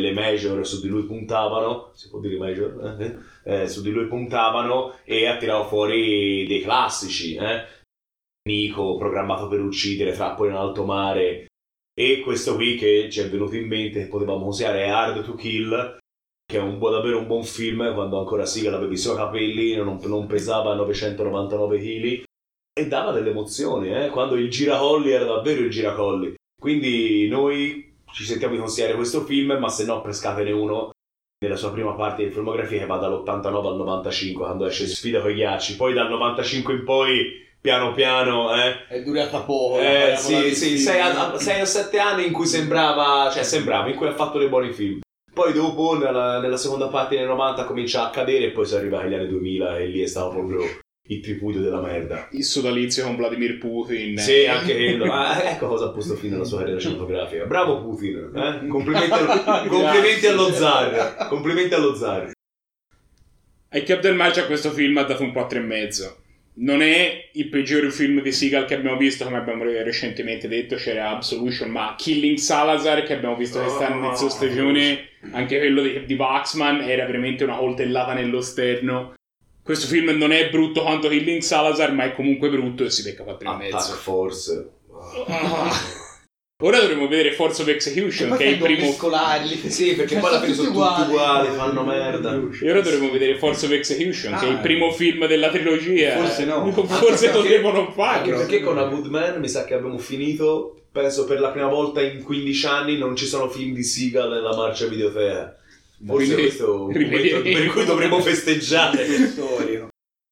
Le 0.00 0.12
major 0.12 0.64
su 0.64 0.80
di 0.80 0.86
lui 0.86 1.02
puntavano, 1.02 1.90
si 1.94 2.08
può 2.10 2.20
dire 2.20 2.38
major? 2.38 3.28
Eh, 3.42 3.66
su 3.68 3.80
di 3.80 3.90
lui 3.90 4.06
puntavano 4.06 4.98
e 5.02 5.26
attirava 5.26 5.64
fuori 5.64 6.46
dei 6.46 6.60
classici, 6.60 7.36
eh? 7.36 7.64
Nico, 8.48 8.98
programmato 8.98 9.48
per 9.48 9.60
uccidere, 9.60 10.12
Trappola 10.12 10.50
in 10.50 10.56
alto 10.56 10.84
mare, 10.84 11.49
e 12.00 12.20
questo 12.20 12.54
qui 12.54 12.76
che 12.76 13.10
ci 13.10 13.20
è 13.20 13.28
venuto 13.28 13.56
in 13.56 13.66
mente 13.66 14.00
che 14.00 14.06
potevamo 14.06 14.46
usare 14.46 14.84
è 14.84 14.88
Hard 14.88 15.22
to 15.22 15.34
Kill, 15.34 15.98
che 16.46 16.56
è 16.56 16.60
un 16.60 16.78
davvero 16.78 17.18
un 17.18 17.26
buon 17.26 17.44
film, 17.44 17.92
quando 17.92 18.18
ancora 18.18 18.46
Seagal 18.46 18.72
aveva 18.72 18.90
i 18.90 18.96
suoi 18.96 19.16
capelli, 19.16 19.76
non, 19.76 20.00
non 20.04 20.26
pesava 20.26 20.74
999 20.74 21.78
kg, 21.78 22.22
e 22.72 22.88
dava 22.88 23.12
delle 23.12 23.28
emozioni, 23.28 23.92
eh? 23.92 24.08
quando 24.08 24.36
il 24.36 24.48
giracolli 24.48 25.10
era 25.10 25.26
davvero 25.26 25.60
il 25.60 25.68
giracolli. 25.68 26.34
Quindi 26.58 27.28
noi 27.28 27.94
ci 28.14 28.24
sentiamo 28.24 28.54
di 28.54 28.60
consigliare 28.60 28.94
questo 28.94 29.20
film, 29.26 29.58
ma 29.58 29.68
se 29.68 29.84
no 29.84 30.00
pescatene 30.00 30.52
uno 30.52 30.92
nella 31.40 31.56
sua 31.56 31.70
prima 31.70 31.92
parte 31.92 32.24
di 32.24 32.30
filmografia 32.30 32.78
che 32.78 32.86
va 32.86 32.96
dall'89 32.96 33.66
al 33.66 33.76
95, 33.76 34.42
quando 34.42 34.64
esce 34.64 34.86
Sfida 34.86 35.20
con 35.20 35.32
i 35.32 35.34
ghiacci, 35.34 35.76
poi 35.76 35.92
dal 35.92 36.08
95 36.08 36.72
in 36.72 36.84
poi... 36.84 37.48
Piano 37.60 37.92
piano, 37.92 38.54
eh, 38.54 38.86
È 38.88 39.02
durata 39.02 39.40
poco. 39.40 39.78
eh, 39.80 40.14
sì, 40.16 40.54
sì, 40.54 40.76
film. 40.76 41.36
6 41.36 41.60
o 41.60 41.64
7 41.64 41.98
anni 41.98 42.26
in 42.26 42.32
cui 42.32 42.46
sembrava, 42.46 43.30
cioè 43.30 43.42
sembrava, 43.42 43.88
in 43.90 43.96
cui 43.96 44.06
ha 44.06 44.14
fatto 44.14 44.38
dei 44.38 44.48
buoni 44.48 44.72
film. 44.72 45.00
Poi 45.32 45.52
dopo, 45.52 45.96
nella, 45.98 46.40
nella 46.40 46.56
seconda 46.56 46.88
parte 46.88 47.14
degli 47.14 47.24
anni 47.24 47.32
90, 47.32 47.64
comincia 47.64 48.06
a 48.06 48.10
cadere 48.10 48.46
e 48.46 48.50
poi 48.50 48.64
si 48.66 48.74
arriva 48.74 49.00
agli 49.00 49.14
anni 49.14 49.28
2000 49.28 49.76
e 49.78 49.86
lì 49.86 50.00
è 50.02 50.06
stato 50.06 50.30
proprio 50.30 50.62
il 51.08 51.20
tripudio 51.20 51.60
della 51.60 51.80
merda. 51.80 52.28
Il 52.32 52.44
sodalizio 52.44 53.04
con 53.04 53.16
Vladimir 53.16 53.58
Putin. 53.58 54.16
Sì, 54.16 54.46
anche 54.46 54.74
quello. 54.74 55.12
Ah, 55.12 55.42
ecco 55.42 55.66
cosa 55.68 55.86
ha 55.86 55.90
posto 55.90 56.14
fine 56.14 56.36
alla 56.36 56.44
sua 56.44 56.58
carriera 56.58 56.80
cinematografica. 56.80 57.44
Bravo 57.44 57.82
Putin, 57.82 58.30
eh? 58.34 58.66
complimenti, 58.68 59.10
al- 59.12 59.66
complimenti 59.68 60.26
allo 60.26 60.50
zar. 60.50 61.26
Complimenti 61.28 61.74
allo 61.74 61.94
zar. 61.94 62.30
Ai 63.72 63.82
Club 63.84 64.00
del 64.00 64.14
Marcio 64.16 64.40
a 64.40 64.44
questo 64.46 64.70
film 64.70 64.96
ha 64.96 65.04
dato 65.04 65.22
un 65.22 65.30
4,5. 65.30 66.12
Non 66.60 66.82
è 66.82 67.30
il 67.32 67.48
peggiore 67.48 67.90
film 67.90 68.20
di 68.20 68.32
Seagal 68.32 68.66
che 68.66 68.74
abbiamo 68.74 68.98
visto, 68.98 69.24
come 69.24 69.38
abbiamo 69.38 69.64
recentemente 69.64 70.46
detto, 70.46 70.76
c'era 70.76 71.08
Absolution, 71.08 71.70
ma 71.70 71.94
Killing 71.96 72.36
Salazar 72.36 73.02
che 73.02 73.14
abbiamo 73.14 73.34
visto 73.34 73.60
quest'anno 73.60 74.04
inizio 74.04 74.28
stagione, 74.28 75.08
anche 75.30 75.58
quello 75.58 75.80
di, 75.80 76.04
di 76.04 76.14
Waxman, 76.14 76.82
era 76.82 77.06
veramente 77.06 77.44
una 77.44 77.56
coltellata 77.56 78.12
nello 78.12 78.42
sterno. 78.42 79.14
questo 79.62 79.86
film 79.86 80.10
non 80.10 80.32
è 80.32 80.50
brutto 80.50 80.82
quanto 80.82 81.08
Killing 81.08 81.40
Salazar, 81.40 81.94
ma 81.94 82.04
è 82.04 82.12
comunque 82.12 82.50
brutto 82.50 82.84
e 82.84 82.90
si 82.90 83.04
becca 83.04 83.22
4 83.22 83.48
e 83.48 83.52
Attack 83.52 83.72
mezzo. 83.72 83.92
Force. 83.94 84.70
Ah. 85.28 85.98
Ora 86.62 86.78
dovremmo 86.78 87.08
vedere 87.08 87.32
Force 87.32 87.62
of 87.62 87.68
Execution, 87.68 88.36
che 88.36 88.44
è 88.44 88.48
il 88.48 88.58
primo. 88.58 88.80
mescolarli. 88.86 89.70
Sì, 89.70 89.94
perché 89.94 90.18
poi 90.18 90.28
alla 90.28 90.40
fine 90.42 90.52
sono 90.54 90.68
tutti 90.68 91.08
uguali, 91.08 91.48
fanno 91.56 91.84
merda. 91.84 92.38
E 92.62 92.70
ora 92.70 92.80
dovremmo 92.82 93.10
vedere 93.10 93.38
Force 93.38 93.64
of 93.64 93.72
Execution, 93.72 94.36
che 94.38 94.46
è 94.46 94.50
il 94.50 94.56
Ah. 94.56 94.60
primo 94.60 94.90
film 94.92 95.26
della 95.26 95.48
trilogia. 95.48 96.16
Forse 96.18 96.44
no. 96.44 96.70
Forse 96.70 97.26
Anche 97.26 97.26
lo 97.28 97.42
perché- 97.42 97.48
devono 97.56 97.94
Anche 97.96 98.30
perché 98.32 98.60
con 98.60 98.76
A 98.78 98.84
Good 98.84 99.06
Man 99.06 99.40
mi 99.40 99.48
sa 99.48 99.64
che 99.64 99.72
abbiamo 99.72 99.96
finito, 99.96 100.82
penso 100.92 101.24
per 101.24 101.40
la 101.40 101.48
prima 101.50 101.68
volta 101.68 102.02
in 102.02 102.22
15 102.22 102.66
anni 102.66 102.98
non 102.98 103.16
ci 103.16 103.24
sono 103.24 103.48
film 103.48 103.72
di 103.72 103.82
Seagal 103.82 104.28
nella 104.30 104.54
marcia 104.54 104.86
videoteca. 104.86 105.56
Forse 106.06 106.24
Quindi 106.26 106.42
questo 106.42 106.64
è 106.64 106.68
un 106.68 106.76
momento 106.78 106.98
rivederemo. 106.98 107.58
per 107.58 107.66
cui 107.72 107.84
dovremmo 107.86 108.20
festeggiare. 108.22 109.06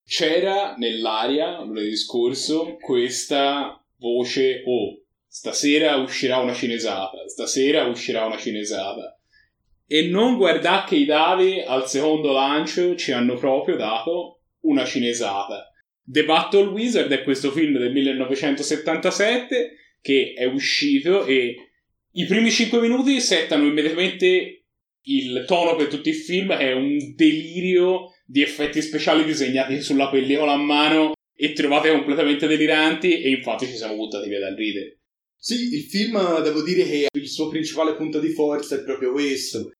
C'era 0.06 0.74
nell'aria 0.76 1.62
lunedì 1.62 1.96
scorso 1.96 2.76
questa 2.80 3.82
voce: 3.98 4.62
Oh, 4.66 5.00
stasera 5.28 5.96
uscirà 5.96 6.38
una 6.38 6.54
cinesata. 6.54 7.28
Stasera 7.28 7.84
uscirà 7.84 8.24
una 8.24 8.38
cinesata. 8.38 9.20
E 9.86 10.08
non 10.08 10.36
guardà 10.36 10.84
che 10.86 10.96
i 10.96 11.04
dati 11.04 11.62
al 11.64 11.88
secondo 11.88 12.32
lancio 12.32 12.96
ci 12.96 13.12
hanno 13.12 13.36
proprio 13.36 13.76
dato 13.76 14.40
una 14.60 14.84
cinesata. 14.84 15.72
The 16.02 16.24
Battle 16.24 16.68
Wizard 16.68 17.10
è 17.12 17.22
questo 17.22 17.50
film 17.50 17.78
del 17.78 17.92
1977 17.92 19.76
che 20.00 20.34
è 20.36 20.44
uscito 20.44 21.24
e 21.24 21.54
i 22.12 22.26
primi 22.26 22.50
5 22.50 22.80
minuti 22.80 23.20
settano 23.20 23.66
immediatamente 23.66 24.64
il 25.02 25.44
tono 25.46 25.76
per 25.76 25.88
tutto 25.88 26.08
il 26.08 26.14
film, 26.14 26.56
che 26.56 26.70
è 26.70 26.72
un 26.72 27.14
delirio 27.14 28.14
di 28.26 28.42
effetti 28.42 28.82
speciali 28.82 29.24
disegnati 29.24 29.80
sulla 29.80 30.10
pellicola 30.10 30.52
a 30.52 30.56
mano 30.56 31.12
e 31.34 31.52
trovate 31.52 31.90
completamente 31.90 32.46
deliranti 32.46 33.22
e 33.22 33.30
infatti 33.30 33.66
ci 33.66 33.76
siamo 33.76 33.94
buttati 33.94 34.28
via 34.28 34.40
dal 34.40 34.54
ridere. 34.54 34.97
Sì, 35.40 35.74
il 35.74 35.84
film 35.84 36.42
devo 36.42 36.62
dire 36.62 36.84
che 36.84 37.06
il 37.12 37.28
suo 37.28 37.48
principale 37.48 37.94
punto 37.94 38.18
di 38.18 38.32
forza 38.32 38.74
è 38.74 38.82
proprio 38.82 39.12
questo. 39.12 39.70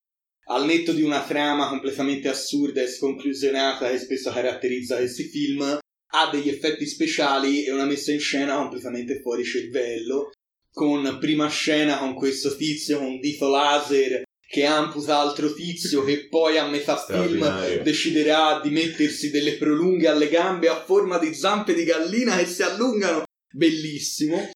Al 0.47 0.65
netto 0.65 0.93
di 0.93 1.03
una 1.03 1.23
trama 1.23 1.67
completamente 1.67 2.27
assurda 2.27 2.81
e 2.81 2.87
sconclusionata 2.87 3.89
che 3.89 3.99
spesso 3.99 4.31
caratterizza 4.31 4.97
questi 4.97 5.23
film, 5.25 5.77
ha 6.11 6.29
degli 6.31 6.49
effetti 6.49 6.87
speciali 6.87 7.65
e 7.65 7.71
una 7.71 7.85
messa 7.85 8.11
in 8.11 8.19
scena 8.19 8.55
completamente 8.55 9.19
fuori 9.21 9.43
cervello. 9.43 10.31
Con 10.71 11.17
prima 11.19 11.49
scena 11.49 11.97
con 11.97 12.13
questo 12.15 12.55
tizio 12.55 12.99
con 12.99 13.19
dito 13.19 13.49
laser 13.49 14.23
che 14.47 14.65
amputa 14.65 15.19
altro 15.19 15.53
tizio 15.53 16.03
che 16.03 16.27
poi 16.27 16.57
a 16.57 16.67
metà 16.67 16.97
film 16.97 17.81
deciderà 17.83 18.59
di 18.63 18.69
mettersi 18.69 19.29
delle 19.29 19.57
prolunghe 19.57 20.07
alle 20.07 20.29
gambe 20.29 20.67
a 20.67 20.83
forma 20.83 21.19
di 21.19 21.33
zampe 21.33 21.73
di 21.75 21.83
gallina 21.83 22.37
che 22.37 22.45
si 22.45 22.63
allungano. 22.63 23.25
Bellissimo. 23.51 24.49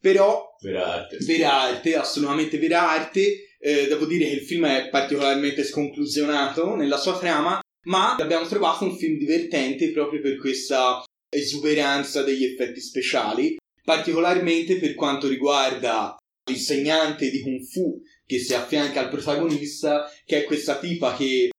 Però 0.00 0.49
Vera 0.60 0.94
arte. 0.94 1.16
vera 1.24 1.62
arte, 1.62 1.96
assolutamente 1.96 2.58
vera 2.58 2.90
arte. 2.90 3.56
Eh, 3.58 3.86
devo 3.88 4.06
dire 4.06 4.26
che 4.26 4.34
il 4.34 4.42
film 4.42 4.66
è 4.66 4.88
particolarmente 4.88 5.64
sconclusionato 5.64 6.74
nella 6.74 6.96
sua 6.96 7.18
trama, 7.18 7.60
ma 7.86 8.16
abbiamo 8.16 8.46
trovato 8.46 8.84
un 8.84 8.96
film 8.96 9.18
divertente 9.18 9.90
proprio 9.90 10.20
per 10.20 10.38
questa 10.38 11.02
esuberanza 11.28 12.22
degli 12.22 12.44
effetti 12.44 12.80
speciali, 12.80 13.56
particolarmente 13.84 14.76
per 14.76 14.94
quanto 14.94 15.28
riguarda 15.28 16.16
l'insegnante 16.48 17.30
di 17.30 17.40
Kung 17.40 17.62
Fu 17.62 18.00
che 18.26 18.38
si 18.38 18.54
affianca 18.54 19.00
al 19.00 19.08
protagonista, 19.08 20.10
che 20.24 20.42
è 20.42 20.44
questa 20.44 20.78
tipa 20.78 21.16
che 21.16 21.50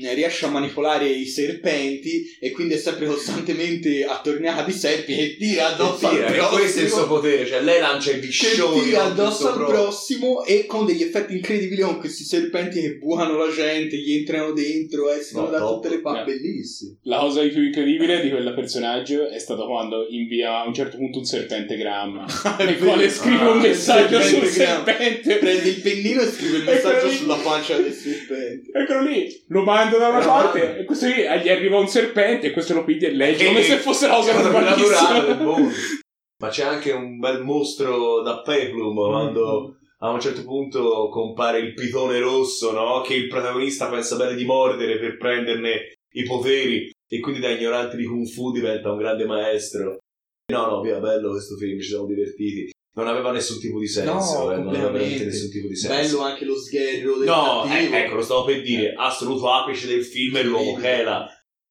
riesce 0.00 0.44
a 0.44 0.48
manipolare 0.50 1.08
i 1.08 1.26
serpenti 1.26 2.36
e 2.38 2.52
quindi 2.52 2.74
è 2.74 2.76
sempre 2.76 3.06
costantemente 3.06 4.04
attorniata 4.04 4.62
di 4.62 4.70
serpi 4.70 5.18
e 5.18 5.36
tira 5.36 5.74
addosso 5.74 6.08
Tira, 6.08 6.26
al 6.28 6.34
e 6.34 6.36
prossimo 6.36 6.56
questo 6.56 6.78
è 6.78 6.82
il 6.84 6.88
suo 6.88 7.06
potere, 7.08 7.46
cioè 7.46 7.60
lei 7.62 7.80
lancia 7.80 8.12
i 8.12 8.20
viscioni 8.20 8.80
tira 8.84 9.04
addosso 9.06 9.48
al 9.48 9.54
pro- 9.54 9.66
prossimo 9.66 10.44
e 10.44 10.66
con 10.66 10.86
degli 10.86 11.02
effetti 11.02 11.34
incredibili 11.34 11.82
con 11.82 11.98
questi 11.98 12.22
serpenti 12.22 12.80
che 12.80 12.94
bucano 12.94 13.36
la 13.36 13.50
gente, 13.52 13.96
gli 13.96 14.12
entrano 14.12 14.52
dentro, 14.52 15.10
escono 15.10 15.46
No, 15.46 15.50
da 15.50 15.58
top. 15.58 15.74
tutte 15.82 15.88
le 15.96 16.00
parti. 16.00 16.30
Eh. 16.30 16.34
Bellissimo. 16.36 16.96
La 17.02 17.18
cosa 17.18 17.42
di 17.42 17.48
più 17.48 17.64
incredibile 17.64 18.20
di 18.20 18.30
quel 18.30 18.54
personaggio 18.54 19.28
è 19.28 19.38
stato 19.40 19.66
quando 19.66 20.06
invia 20.10 20.60
a 20.60 20.66
un 20.68 20.74
certo 20.74 20.96
punto 20.96 21.18
un 21.18 21.24
serpentegramma 21.24 22.24
nel 22.60 22.74
vero. 22.76 22.84
quale 22.86 23.10
scrive 23.10 23.36
Ah, 23.42 23.50
un 23.50 23.58
messaggio 23.58 24.18
il 24.18 24.22
sul 24.24 24.46
serpente. 24.46 25.36
Prende 25.38 25.68
il 25.68 25.80
pennino 25.80 26.20
e 26.22 26.26
scrive 26.26 26.58
il 26.58 26.62
messaggio 26.64 27.06
lì. 27.08 27.14
sulla 27.16 27.34
pancia 27.36 27.76
del 27.78 27.92
serpente. 27.92 28.70
Eccolo 28.72 29.02
lì, 29.02 29.42
lo 29.48 29.64
mando 29.88 29.98
da 29.98 30.08
una 30.08 30.24
parte 30.24 30.78
e 30.78 30.84
questo 30.84 31.06
lì 31.06 31.24
eh, 31.24 31.40
gli 31.40 31.48
arriva 31.48 31.78
un 31.78 31.88
serpente 31.88 32.48
e 32.48 32.50
questo 32.52 32.74
lo 32.74 32.84
piglia 32.84 33.08
e 33.08 33.12
legge 33.12 33.46
come 33.46 33.62
se 33.62 33.76
fosse 33.78 34.06
la 34.06 34.14
cosa 34.14 34.32
naturale 34.32 35.34
mondo. 35.34 35.68
Ma 36.40 36.48
c'è 36.50 36.64
anche 36.64 36.92
un 36.92 37.18
bel 37.18 37.42
mostro 37.42 38.22
da 38.22 38.42
Peplum 38.42 38.94
quando 38.94 39.78
a 39.98 40.10
un 40.10 40.20
certo 40.20 40.44
punto 40.44 41.08
compare 41.08 41.58
il 41.58 41.74
pitone 41.74 42.20
rosso, 42.20 42.70
no? 42.70 43.00
Che 43.00 43.14
il 43.14 43.26
protagonista 43.26 43.88
pensa 43.88 44.14
bene 44.14 44.36
di 44.36 44.44
mordere 44.44 45.00
per 45.00 45.16
prenderne 45.16 45.94
i 46.12 46.22
poteri 46.22 46.92
e 47.08 47.20
quindi 47.20 47.40
da 47.40 47.50
ignorante 47.50 47.96
di 47.96 48.04
Kung 48.04 48.26
Fu 48.26 48.52
diventa 48.52 48.92
un 48.92 48.98
grande 48.98 49.24
maestro. 49.24 49.98
No, 50.52 50.66
no, 50.66 50.80
via, 50.80 51.00
bello 51.00 51.30
questo 51.30 51.56
film, 51.56 51.80
ci 51.80 51.88
siamo 51.88 52.06
divertiti. 52.06 52.70
Non 52.94 53.06
aveva 53.06 53.30
nessun 53.30 53.60
tipo 53.60 53.78
di 53.78 53.86
senso, 53.86 54.44
No, 54.44 54.52
eh, 54.52 54.56
non 54.56 54.74
aveva 54.74 54.90
nessun 54.98 55.50
tipo 55.50 55.68
di 55.68 55.76
senso. 55.76 56.16
Bello 56.16 56.24
anche 56.28 56.44
lo 56.44 56.56
sgherro 56.56 57.16
del 57.18 57.28
No, 57.28 57.62
cattivo. 57.68 57.94
eh, 57.94 57.98
ecco, 58.00 58.14
lo 58.16 58.22
stavo 58.22 58.44
per 58.44 58.62
dire, 58.62 58.94
assoluto 58.96 59.50
apice 59.52 59.86
del 59.86 60.04
film 60.04 60.36
è 60.36 60.42
l'uomo 60.42 60.78
Hela. 60.80 61.28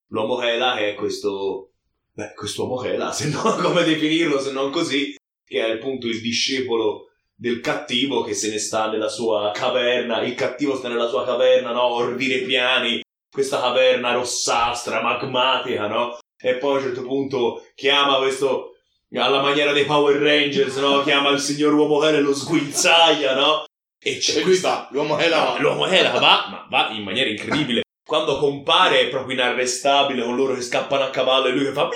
L'uomo 0.09 0.41
Hela 0.41 0.77
è 0.77 0.93
questo... 0.95 1.71
Beh, 2.13 2.33
quest'uomo 2.33 2.81
Hela, 2.83 3.11
se 3.13 3.27
no 3.29 3.41
come 3.61 3.83
definirlo 3.83 4.39
se 4.39 4.51
non 4.51 4.71
così, 4.71 5.15
che 5.45 5.65
è 5.65 5.69
appunto 5.71 6.07
il 6.07 6.21
discepolo 6.21 7.09
del 7.35 7.59
cattivo 7.59 8.23
che 8.23 8.33
se 8.33 8.49
ne 8.49 8.57
sta 8.57 8.89
nella 8.89 9.09
sua 9.09 9.51
caverna, 9.53 10.21
il 10.23 10.33
cattivo 10.33 10.75
sta 10.75 10.87
nella 10.87 11.07
sua 11.09 11.25
caverna, 11.25 11.71
no? 11.73 11.83
Ordine 11.93 12.39
piani, 12.39 13.01
questa 13.29 13.59
caverna 13.59 14.13
rossastra, 14.13 15.01
magmatica, 15.01 15.87
no? 15.87 16.17
E 16.41 16.55
poi 16.55 16.75
a 16.75 16.77
un 16.77 16.83
certo 16.83 17.01
punto 17.03 17.65
chiama 17.75 18.17
questo 18.17 18.76
alla 19.15 19.41
maniera 19.41 19.71
dei 19.71 19.85
Power 19.85 20.17
Rangers, 20.17 20.75
no? 20.77 21.01
Chiama 21.03 21.29
il 21.29 21.39
signor 21.39 21.73
uomo 21.73 22.03
Hela 22.03 22.17
e 22.17 22.21
lo 22.21 22.33
sguinzaglia, 22.33 23.35
no? 23.35 23.65
E 23.99 24.17
c'è 24.17 24.39
E 24.39 24.43
lui 24.43 24.57
va, 24.57 24.87
l'uomo 24.91 25.17
è 25.17 25.27
là. 25.27 25.53
No, 25.53 25.59
l'uomo 25.59 25.87
Hela 25.87 26.11
va, 26.11 26.47
ma 26.49 26.67
va 26.69 26.93
in 26.93 27.03
maniera 27.03 27.29
incredibile. 27.29 27.81
Quando 28.05 28.37
compare 28.37 29.01
è 29.01 29.07
proprio 29.09 29.33
inarrestabile 29.35 30.23
con 30.23 30.35
loro 30.35 30.53
che 30.53 30.61
scappano 30.61 31.03
a 31.03 31.09
cavallo 31.09 31.47
e 31.47 31.51
lui 31.51 31.65
che 31.65 31.73
fa 31.73 31.89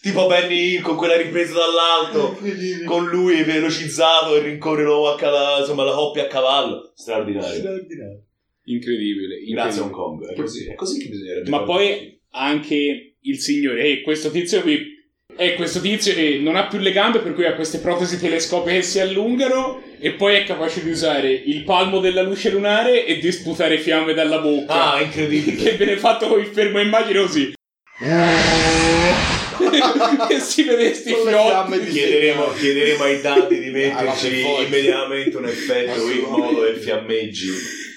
tipo 0.00 0.26
Benny 0.26 0.74
Hill 0.74 0.82
con 0.82 0.96
quella 0.96 1.16
ripresa 1.16 1.54
dall'alto 1.54 2.38
con 2.84 3.08
lui 3.08 3.42
velocizzato 3.42 4.36
e 4.36 4.42
rincorre 4.42 4.84
l'uomo 4.84 5.08
a 5.08 5.16
cavallo, 5.16 5.60
insomma 5.60 5.84
la 5.84 5.92
coppia 5.92 6.24
a 6.24 6.28
cavallo. 6.28 6.92
Straordinario. 6.94 7.58
Straordinario. 7.58 8.24
Incredibile, 8.64 9.38
Grazie 9.44 9.80
incredibile. 9.80 9.82
Hong 9.82 9.90
Kong, 9.90 10.30
è 10.30 10.34
così, 10.34 10.68
è 10.68 10.74
così 10.74 11.00
che 11.00 11.08
bisognerebbe 11.08 11.50
Ma 11.50 11.62
poi 11.64 12.20
anche 12.30 13.16
il 13.20 13.38
signore, 13.40 13.84
e 13.86 14.02
questo 14.02 14.30
tizio 14.30 14.60
qui 14.62 14.91
è 15.36 15.54
questo 15.54 15.80
tizio 15.80 16.14
che 16.14 16.38
non 16.40 16.56
ha 16.56 16.66
più 16.66 16.78
le 16.78 16.92
gambe 16.92 17.18
per 17.20 17.34
cui 17.34 17.46
ha 17.46 17.54
queste 17.54 17.78
protesi 17.78 18.18
telescopiche 18.20 18.76
che 18.76 18.82
si 18.82 19.00
allungano 19.00 19.82
e 19.98 20.12
poi 20.12 20.34
è 20.36 20.44
capace 20.44 20.82
di 20.82 20.90
usare 20.90 21.30
il 21.30 21.62
palmo 21.64 22.00
della 22.00 22.22
luce 22.22 22.50
lunare 22.50 23.04
e 23.06 23.18
di 23.18 23.32
sputare 23.32 23.78
fiamme 23.78 24.14
dalla 24.14 24.38
bocca. 24.38 24.92
Ah, 24.94 25.00
incredibile. 25.00 25.56
che 25.62 25.72
viene 25.76 25.96
fatto 25.96 26.28
con 26.28 26.40
il 26.40 26.46
fermo 26.46 26.80
immagine 26.80 27.20
così. 27.20 27.52
che 30.28 30.40
si 30.40 30.62
vede 30.64 30.94
sti 30.94 31.12
Con 31.12 31.24
le 31.24 31.30
fiotti. 31.30 31.46
fiamme 31.48 31.78
di 31.80 31.90
Chiederemo, 31.90 32.52
chiederemo 32.52 33.02
ai 33.04 33.20
dati 33.20 33.58
di 33.60 33.68
Ah, 33.68 33.72
metterci 33.72 34.42
forza. 34.42 34.62
immediatamente 34.66 35.36
un 35.36 35.46
effetto 35.46 36.10
in 36.10 36.20
modo 36.28 36.62
che 36.64 36.74
fiammeggi. 36.78 37.50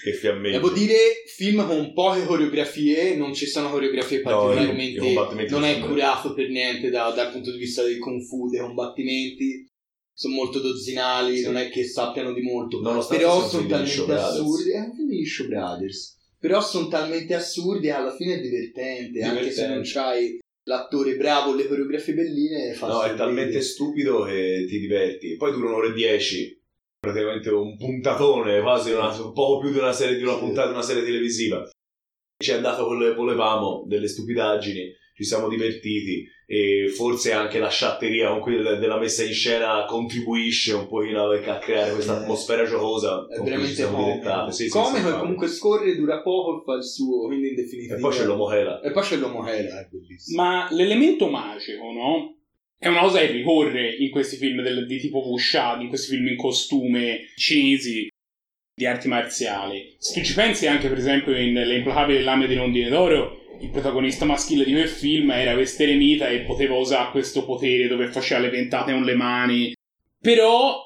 Che 0.06 0.14
fiammeggi. 0.14 0.52
Devo 0.54 0.70
dire, 0.70 0.96
film 1.36 1.66
con 1.66 1.92
poche 1.94 2.26
coreografie, 2.26 3.16
non 3.16 3.34
ci 3.34 3.48
sono 3.48 3.72
coreografie 3.72 4.18
No, 4.18 4.24
particolarmente. 4.24 5.00
combattimenti 5.00 5.52
non 5.52 5.64
è 5.64 5.74
sono- 5.74 5.88
curato 5.88 6.34
per 6.36 6.50
niente 6.50 6.92
da- 6.92 7.10
dal 7.10 7.32
punto 7.32 7.52
di 7.52 7.58
vista 7.58 7.82
del 7.82 7.98
Kung 7.98 8.22
Fu, 8.22 8.48
dei 8.50 8.60
combattimenti. 8.60 9.68
Sono 10.14 10.36
molto 10.36 10.60
dozzinali, 10.60 11.38
Sì. 11.38 11.44
non 11.46 11.58
è 11.58 11.70
che 11.70 11.84
sappiano 11.86 12.34
di 12.34 12.42
molto. 12.42 12.80
Nonostante 12.82 13.24
Però 13.24 13.40
sono 13.40 13.62
Shaw 13.64 13.68
talmente 13.68 13.96
Brothers. 14.06 14.24
assurdi. 14.24 14.72
È 14.72 14.80
un 14.80 14.94
film 14.96 15.10
di 15.10 15.26
Shaw 15.26 15.48
Brothers. 15.48 16.18
Però 16.40 16.62
sono 16.62 16.88
talmente 16.88 17.34
assurdi 17.34 17.88
e 17.88 17.92
alla 17.92 18.16
fine 18.16 18.36
è 18.36 18.40
divertente. 18.42 19.22
Anche 19.24 19.50
se 19.52 19.68
non 19.68 19.82
Divertente. 19.82 19.90
c'hai 19.92 20.40
l'attore 20.68 21.16
bravo, 21.18 21.54
le 21.56 21.68
coreografie 21.68 22.14
belline. 22.14 22.78
No, 22.80 23.02
è 23.04 23.16
talmente 23.16 23.60
stupido 23.62 24.24
che 24.24 24.66
ti 24.70 24.80
diverti. 24.80 25.36
Poi 25.36 25.52
dura 25.52 25.68
un'ora 25.70 25.88
e 25.90 25.94
dieci. 25.94 26.55
Praticamente 27.12 27.50
un 27.50 27.78
puntatone, 27.78 28.62
quasi 28.62 28.92
una, 28.92 29.08
un 29.08 29.34
poco 29.34 29.60
più 29.60 29.72
di 29.72 29.78
una 29.78 29.94
serie 29.94 30.18
di 30.18 30.24
una 30.24 30.38
puntata 30.38 30.68
di 30.68 30.74
una 30.74 30.84
serie 30.84 31.04
televisiva. 31.04 31.68
Ci 32.38 32.52
è 32.52 32.56
andato 32.56 32.86
quello 32.86 33.06
che 33.06 33.14
volevamo, 33.14 33.84
delle 33.88 34.08
stupidaggini, 34.08 34.92
ci 35.14 35.24
siamo 35.24 35.48
divertiti. 35.48 36.28
e 36.48 36.90
forse 36.90 37.32
anche 37.32 37.58
la 37.58 37.70
sciatteria 37.70 38.30
con 38.30 38.40
cui 38.40 38.58
della 38.58 39.00
messa 39.00 39.24
in 39.24 39.34
scena 39.34 39.84
contribuisce 39.86 40.74
un 40.74 40.88
pochino 40.88 41.28
a 41.32 41.58
creare 41.58 41.92
questa 41.92 42.22
atmosfera 42.22 42.66
giocosa 42.66 43.26
è 43.28 43.42
veramente 43.42 43.84
comico, 43.84 44.52
sì, 44.52 44.66
sì, 44.66 44.70
comico 44.70 45.10
sì, 45.10 45.18
comunque 45.18 45.48
scorre 45.48 45.96
dura 45.96 46.22
poco 46.22 46.60
e 46.60 46.64
fa 46.64 46.76
il 46.76 46.84
suo 46.84 47.26
quindi 47.26 47.50
in 47.50 47.56
definitiva 47.56 47.96
e 47.96 48.00
poi 48.00 48.12
c'è 48.12 48.26
l'uomo 48.26 48.52
Hela 48.52 48.80
e 48.82 48.92
poi 48.92 49.02
c'è 49.02 49.16
l'uomo 49.16 49.48
Hela 49.48 49.80
è 49.80 49.88
bellissimo. 49.90 50.44
Ma 50.44 50.68
l'elemento 50.70 51.28
magico 51.30 51.84
no? 51.92 52.35
È 52.78 52.88
una 52.88 53.02
cosa 53.02 53.20
che 53.20 53.32
ricorre 53.32 53.96
in 53.96 54.10
questi 54.10 54.36
film 54.36 54.62
del, 54.62 54.86
di 54.86 55.00
tipo 55.00 55.20
wuxia 55.20 55.80
in 55.80 55.88
questi 55.88 56.16
film 56.16 56.28
in 56.28 56.36
costume 56.36 57.32
cinesi 57.36 58.08
di 58.74 58.86
arti 58.86 59.08
marziali 59.08 59.96
se 59.98 60.20
tu 60.20 60.26
ci 60.26 60.34
pensi 60.34 60.68
anche 60.68 60.90
per 60.90 60.98
esempio 60.98 61.36
in 61.38 61.54
Le 61.54 61.78
implacabili 61.78 62.24
lame 62.24 62.48
di 62.48 62.56
rondine 62.56 62.90
d'oro 62.90 63.44
il 63.62 63.70
protagonista 63.70 64.26
maschile 64.26 64.66
di 64.66 64.72
quel 64.72 64.88
film 64.88 65.32
era 65.32 65.54
questo 65.54 65.84
eremita 65.84 66.28
e 66.28 66.42
poteva 66.42 66.76
usare 66.76 67.12
questo 67.12 67.46
potere 67.46 67.88
dove 67.88 68.08
faceva 68.08 68.42
le 68.42 68.50
ventate 68.50 68.92
con 68.92 69.04
le 69.04 69.16
mani. 69.16 69.74
Però 70.20 70.78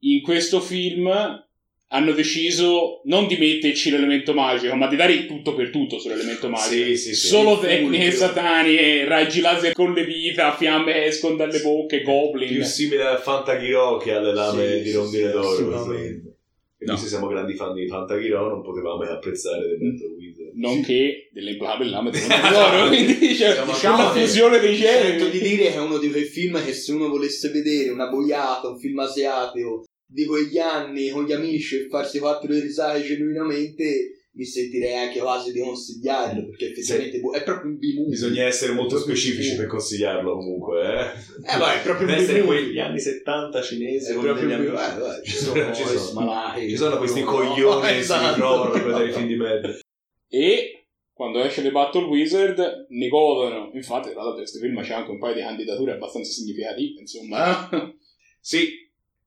in 0.00 0.22
questo 0.22 0.60
film 0.60 1.08
hanno 1.88 2.12
deciso 2.12 3.02
non 3.04 3.26
di 3.26 3.36
metterci 3.36 3.90
l'elemento 3.90 4.32
magico, 4.34 4.74
ma 4.74 4.88
di 4.88 4.96
dare 4.96 5.26
tutto 5.26 5.54
per 5.54 5.70
tutto 5.70 5.98
sull'elemento 5.98 6.48
magico. 6.48 6.84
Sì, 6.86 6.96
sì, 6.96 7.14
sì. 7.14 7.26
Solo 7.28 7.58
tecniche 7.58 8.10
sataniche, 8.10 9.04
raggi 9.04 9.40
laser 9.40 9.72
con 9.72 9.92
le 9.92 10.04
dita, 10.04 10.54
fiamme 10.56 10.92
che 10.92 11.04
escono 11.04 11.36
dalle 11.36 11.60
bocche, 11.60 12.02
goblin. 12.02 12.48
Più 12.54 12.64
simile 12.64 13.04
a 13.06 13.16
Fantagiro 13.18 13.96
che 13.98 14.12
alle 14.12 14.32
lame 14.34 14.76
Sì, 14.78 14.82
di 14.82 14.92
Rondine 14.92 15.26
sì, 15.26 15.32
d'Oro. 15.32 15.48
assolutamente. 15.50 16.28
E 16.76 16.84
No. 16.86 16.92
noi 16.94 17.00
se 17.00 17.08
siamo 17.08 17.28
grandi 17.28 17.54
fan 17.54 17.72
di 17.74 17.86
Fantagiro 17.86 18.48
non 18.48 18.60
potevamo 18.62 18.98
che 19.02 19.08
apprezzare 19.10 19.60
The 19.62 19.76
Battle 19.76 20.14
Wizard. 20.18 20.50
Nonché 20.54 21.28
delle 21.32 21.56
lame 21.56 22.10
di 22.10 22.18
Rondine 22.18 22.50
d'oro, 22.50 22.88
quindi 22.88 23.34
cioè, 23.36 23.50
Diciamo 23.50 23.72
c'è 23.72 23.88
una 23.88 24.10
fusione 24.10 24.58
dei 24.58 24.76
Sento 24.76 25.28
di 25.28 25.38
generi. 25.38 25.56
dire 25.56 25.70
che 25.70 25.74
è 25.74 25.80
uno 25.80 25.98
di 25.98 26.10
quei 26.10 26.24
film 26.24 26.62
che 26.64 26.72
se 26.72 26.92
uno 26.92 27.08
volesse 27.08 27.50
vedere 27.50 27.90
una 27.90 28.08
boiata, 28.08 28.68
un 28.68 28.78
film 28.78 28.98
asiatico 28.98 29.84
di 30.14 30.24
quegli 30.26 30.58
anni 30.58 31.10
con 31.10 31.24
gli 31.24 31.32
amici 31.32 31.76
e 31.76 31.88
farsi 31.88 32.20
quattro 32.20 32.52
risate 32.52 33.02
genuinamente, 33.02 34.28
mi 34.36 34.44
sentirei 34.44 34.94
anche 34.94 35.20
quasi 35.20 35.52
di 35.52 35.60
consigliarlo 35.60 36.46
perché 36.46 36.70
effettivamente 36.70 37.20
è 37.38 37.42
proprio 37.44 37.70
un 37.70 37.78
b 37.78 38.08
Bisogna 38.08 38.44
essere 38.44 38.72
molto 38.72 38.98
specifici 38.98 39.40
B-movie. 39.50 39.56
per 39.58 39.66
consigliarlo 39.66 40.32
comunque, 40.34 40.80
eh. 40.82 41.54
Eh, 41.54 41.58
vai, 41.58 41.78
è 41.78 41.82
proprio 41.82 42.06
Deve 42.06 42.20
essere 42.22 42.42
quegli 42.42 42.78
anni 42.78 42.98
70 43.00 43.62
cinesi 43.62 44.10
È 44.10 44.14
con 44.14 44.22
proprio 44.24 44.46
degli 44.48 44.66
un 44.68 44.76
amici. 44.76 44.94
B- 44.94 44.96
eh, 44.96 45.00
vai, 45.00 45.24
ci 45.24 45.36
sono, 45.36 45.74
Ci 45.74 45.82
questi 45.82 45.98
sono. 45.98 46.20
malachi. 46.24 46.68
Ci 46.68 46.76
sono 46.76 46.96
questi 46.98 47.20
No, 47.20 47.26
coglioni 47.30 47.80
che 47.86 47.92
si 47.94 47.98
esatto. 48.00 48.34
ritrovano 48.34 48.70
per 48.70 48.82
vedere 48.84 49.08
i 49.08 49.12
film 49.12 49.26
di 49.26 49.36
merda. 49.36 49.78
E 50.28 50.86
quando 51.12 51.42
esce 51.44 51.62
The 51.62 51.70
Battle 51.70 52.04
Wizard 52.06 52.86
ne 52.88 53.08
godono. 53.08 53.70
Infatti, 53.72 54.10
tra 54.10 54.18
l'altro, 54.22 54.38
questo 54.38 54.58
film 54.58 54.80
c'è 54.82 54.94
anche 54.94 55.10
un 55.12 55.18
paio 55.18 55.34
di 55.34 55.40
candidature 55.42 55.92
abbastanza 55.92 56.30
significative, 56.32 57.00
insomma. 57.00 57.68
Sì, 58.40 58.68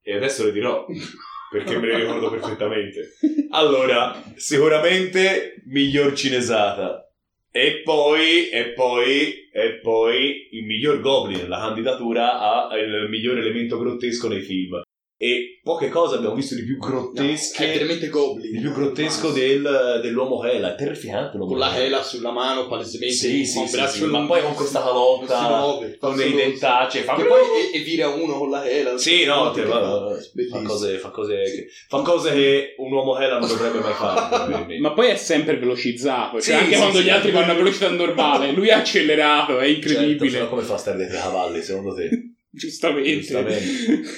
e 0.08 0.16
adesso 0.16 0.46
le 0.46 0.54
dirò 0.54 0.86
perché 1.52 1.78
me 1.78 1.88
le 1.88 2.00
ricordo 2.00 2.30
perfettamente. 2.30 3.18
Allora, 3.50 4.24
sicuramente 4.36 5.62
miglior 5.66 6.14
cinesata. 6.14 7.12
E 7.52 7.82
poi, 7.84 8.50
e 8.50 8.74
poi, 8.74 9.50
e 9.52 9.80
poi 9.82 10.48
il 10.52 10.66
miglior 10.66 11.02
Goblin, 11.02 11.50
la 11.50 11.60
candidatura 11.60 12.40
a 12.40 12.78
il 12.78 13.08
miglior 13.10 13.38
elemento 13.38 13.78
grottesco 13.78 14.30
nei 14.30 14.42
film. 14.42 14.82
E 15.20 15.62
poche 15.64 15.90
cose 15.90 16.16
abbiamo 16.16 16.36
visto 16.36 16.54
di 16.54 16.64
più 16.64 16.78
No, 16.78 16.86
grottesche. 16.86 17.72
è 17.72 17.74
veramente 17.74 18.08
Goblin. 18.08 18.52
di 18.52 18.60
più 18.60 18.72
grottesco 18.72 19.32
del, 19.32 20.00
dell'uomo 20.04 20.44
Hela. 20.44 20.74
È 20.74 20.78
terrificante 20.78 21.38
l'uomo 21.38 21.54
Con 21.54 21.60
la 21.60 21.76
hela 21.76 22.04
sulla 22.04 22.30
mano, 22.30 22.68
palesemente. 22.68 23.16
Sì, 23.16 23.44
sì, 23.44 23.58
con 23.58 23.68
sì, 23.68 23.76
braccio 23.76 23.92
sì, 23.94 24.06
ma 24.06 24.24
poi 24.28 24.44
con 24.44 24.54
questa 24.54 24.80
calotta, 24.84 25.48
muove, 25.48 25.98
con 25.98 26.16
dei 26.16 26.34
dentacci. 26.36 27.00
Fa 27.00 27.16
Che 27.16 27.24
poi 27.24 27.40
e, 27.74 27.80
e 27.80 27.82
vira 27.82 28.10
uno 28.10 28.38
con 28.38 28.52
la 28.52 28.64
hela. 28.64 28.96
Sì, 29.00 29.26
no, 29.26 29.50
te, 29.50 29.64
va, 29.64 30.16
fa 30.52 30.62
cose, 30.62 30.98
fa, 31.00 31.10
cose 31.10 31.36
che, 31.46 31.68
fa 31.88 32.02
cose 32.04 32.32
che 32.34 32.76
un 32.78 32.92
uomo 32.92 33.18
Hela 33.18 33.40
non 33.40 33.48
dovrebbe 33.48 33.80
mai 33.80 33.94
fare. 33.94 34.78
Ma 34.80 34.94
poi 34.94 35.08
è 35.08 35.16
sempre 35.16 35.58
velocizzato. 35.58 36.40
Cioè, 36.40 36.42
Sì, 36.42 36.52
anche 36.54 36.74
sì, 36.76 36.80
quando 36.80 36.98
sì. 37.00 37.04
gli 37.06 37.10
altri 37.10 37.32
vanno 37.32 37.54
a 37.54 37.56
velocità 37.56 37.90
normale, 37.90 38.52
lui 38.52 38.68
è 38.68 38.74
accelerato, 38.74 39.58
è 39.58 39.66
Certo, 39.66 39.88
incredibile. 39.90 40.40
no 40.42 40.48
come 40.50 40.62
fa 40.62 40.76
a 40.76 40.78
stare 40.78 40.98
dietro 40.98 41.16
ai 41.18 41.24
cavalli, 41.24 41.62
secondo 41.64 41.96
te? 41.96 42.10
Giustamente. 42.52 43.16
Giustamente. 43.16 43.66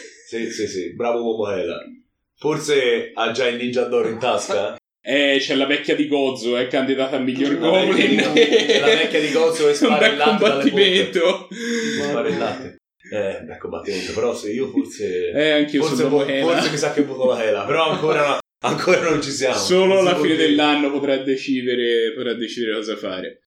Sì, 0.30 0.52
sì, 0.52 0.68
sì, 0.68 0.94
bravo 0.94 1.24
uomo 1.24 1.50
Hela. 1.50 1.80
Forse 2.38 3.10
ha 3.16 3.32
già 3.32 3.48
il 3.48 3.56
ninja 3.56 3.86
d'oro 3.86 4.10
in 4.10 4.20
tasca? 4.20 4.78
Eh, 5.02 5.38
c'è 5.40 5.56
la 5.56 5.66
vecchia 5.66 5.96
di 5.96 6.08
Gozzo, 6.08 6.58
è 6.58 6.68
candidata 6.68 7.16
a 7.16 7.20
miglior 7.20 7.58
La 7.58 7.72
vecchia 7.72 8.06
di 8.06 8.16
Goblin. 8.18 8.80
La 8.82 8.86
vecchia 8.88 9.20
di 9.22 9.32
Gozzo 9.32 9.66
che 9.66 9.74
spara 9.74 9.94
Un 9.94 10.00
bel 10.00 10.12
il 10.12 10.18
latte 10.18 10.44
dalle 10.44 10.54
combattimento. 10.54 11.48
Latte. 12.38 12.78
Eh, 13.12 13.42
beh, 13.42 13.58
combattimento, 13.58 14.14
però 14.14 14.36
se 14.36 14.52
io 14.52 14.68
forse... 14.68 15.32
Eh, 15.32 15.52
anch'io 15.52 15.82
forse, 15.84 16.04
sono 16.04 16.20
forse 16.20 16.70
mi 16.70 16.78
sa 16.78 16.92
che 16.92 17.04
voto 17.04 17.30
la 17.30 17.44
Hela, 17.44 17.66
però 17.66 17.90
ancora, 17.90 18.28
no- 18.28 18.40
ancora 18.60 19.10
non 19.10 19.22
ci 19.22 19.32
siamo. 19.32 19.56
Solo 19.56 20.00
alla 20.00 20.16
fine 20.16 20.36
dire. 20.36 20.48
dell'anno 20.48 20.92
potrà 20.92 21.16
decidere, 21.18 22.12
potrà 22.14 22.34
decidere 22.34 22.76
cosa 22.76 22.98
fare. 22.98 23.40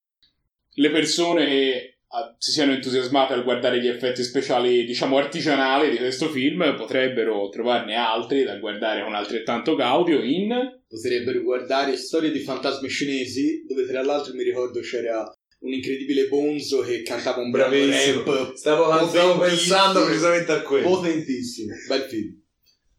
Le 0.75 0.91
persone 0.91 1.47
che 1.47 1.92
si 2.39 2.51
siano 2.51 2.73
entusiasmate 2.73 3.33
al 3.33 3.43
guardare 3.45 3.81
gli 3.81 3.89
effetti 3.89 4.23
speciali, 4.23 4.85
diciamo, 4.85 5.17
artigianali 5.17 5.91
di 5.91 5.97
questo 5.97 6.29
film 6.29 6.75
potrebbero 6.77 7.49
trovarne 7.49 7.95
altri 7.95 8.43
da 8.45 8.57
guardare 8.59 9.03
con 9.03 9.15
altrettanto 9.15 9.75
gaudio 9.75 10.23
in... 10.23 10.53
Potrebbero 10.87 11.41
guardare 11.43 11.97
storie 11.97 12.31
di 12.31 12.41
fantasmi 12.41 12.89
cinesi, 12.89 13.65
dove 13.67 13.87
tra 13.87 14.03
l'altro 14.03 14.35
mi 14.35 14.43
ricordo 14.43 14.81
c'era 14.81 15.25
un 15.61 15.73
incredibile 15.73 16.27
Bonzo 16.29 16.81
che 16.81 17.03
cantava 17.03 17.41
un 17.41 17.51
Bravissimo. 17.51 18.23
rap 18.25 18.55
Stavo, 18.55 19.07
stavo 19.09 19.39
pensando 19.39 20.05
precisamente 20.05 20.53
a 20.53 20.61
quello. 20.61 20.89
potentissimo. 20.89 21.73
Bel 21.89 22.03
film. 22.03 22.41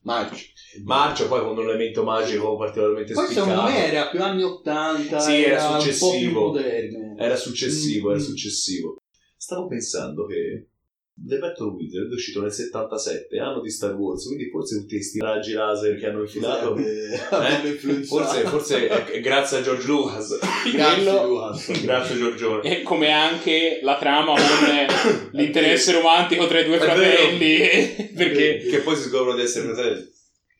Marcio. 0.05 0.45
Marcio 0.83 1.27
poi 1.27 1.41
con 1.41 1.57
un 1.57 1.63
elemento 1.65 2.03
magico 2.03 2.57
particolarmente 2.57 3.13
Poi 3.13 3.25
spiccato. 3.25 3.47
secondo 3.49 3.69
me 3.69 3.87
era 3.91 4.07
più 4.09 4.21
anni 4.23 4.41
80, 4.43 5.19
Sì, 5.19 5.43
era 5.43 5.67
un 5.67 5.77
po' 5.77 5.83
più 5.83 5.91
successivo. 5.93 6.39
moderno. 6.47 7.15
Era 7.17 7.35
successivo, 7.35 8.07
Mm. 8.07 8.11
era 8.11 8.19
successivo. 8.19 8.97
Stavo 9.43 9.67
pensando 9.67 10.25
che 10.25 10.67
The 11.13 11.37
Battle 11.37 11.71
Wizard 11.71 12.09
è 12.09 12.13
uscito 12.13 12.39
nel 12.39 12.53
77, 12.53 13.37
anno 13.39 13.59
di 13.59 13.69
Star 13.69 13.93
Wars, 13.93 14.25
quindi 14.25 14.49
forse 14.49 14.79
tutti 14.79 14.95
questi 14.95 15.19
raggi 15.19 15.51
laser 15.51 15.99
che 15.99 16.05
hanno 16.05 16.21
infilato... 16.21 16.77
Eh, 16.77 17.19
hanno 17.29 17.67
influenzato. 17.67 18.23
Forse, 18.23 18.47
forse 18.47 18.87
è, 18.87 19.03
è 19.03 19.19
grazie 19.19 19.57
a 19.57 19.61
George 19.61 19.85
Lucas. 19.85 20.39
Grazie 20.71 21.03
Lucas. 21.03 21.81
grazie 21.83 22.15
Giorgione. 22.15 22.61
E 22.61 22.83
come 22.83 23.11
anche 23.11 23.81
la 23.83 23.97
trama 23.97 24.33
con 24.33 25.29
l'interesse 25.33 25.91
romantico 25.91 26.47
tra 26.47 26.61
i 26.61 26.65
due 26.65 26.79
fratelli. 26.79 28.11
Perché 28.15 28.59
Che 28.69 28.79
poi 28.79 28.95
si 28.95 29.09
scoprono 29.09 29.35
di 29.35 29.41
essere 29.41 29.73
fratelli. 29.73 30.12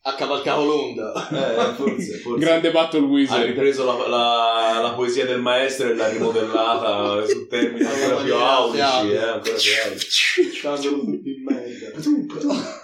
Ha 0.06 0.16
cavalcato 0.16 0.66
l'onda. 0.66 1.14
Eh, 1.30 1.74
forse, 1.76 2.18
forse. 2.24 2.44
grande 2.44 2.72
Battle 2.72 3.00
Ha 3.00 3.04
Wizard. 3.04 3.46
ripreso 3.46 3.86
la, 3.86 4.08
la- 4.08 4.80
la 4.82 4.92
poesia 4.94 5.26
del 5.26 5.40
maestro 5.40 5.90
e 5.90 5.96
l'ha 5.96 6.10
rimodellata 6.10 7.26
su 7.26 7.48
termini 7.48 7.86
ancora 7.86 8.22
più 8.22 8.36
aulici, 8.36 9.12
eh, 9.14 9.18
ancora 9.18 9.42
più 9.56 9.72
aulici. 9.86 10.44
Stanno 10.56 10.78
tutti 10.82 11.30
in 11.30 11.44
merda. 11.46 12.82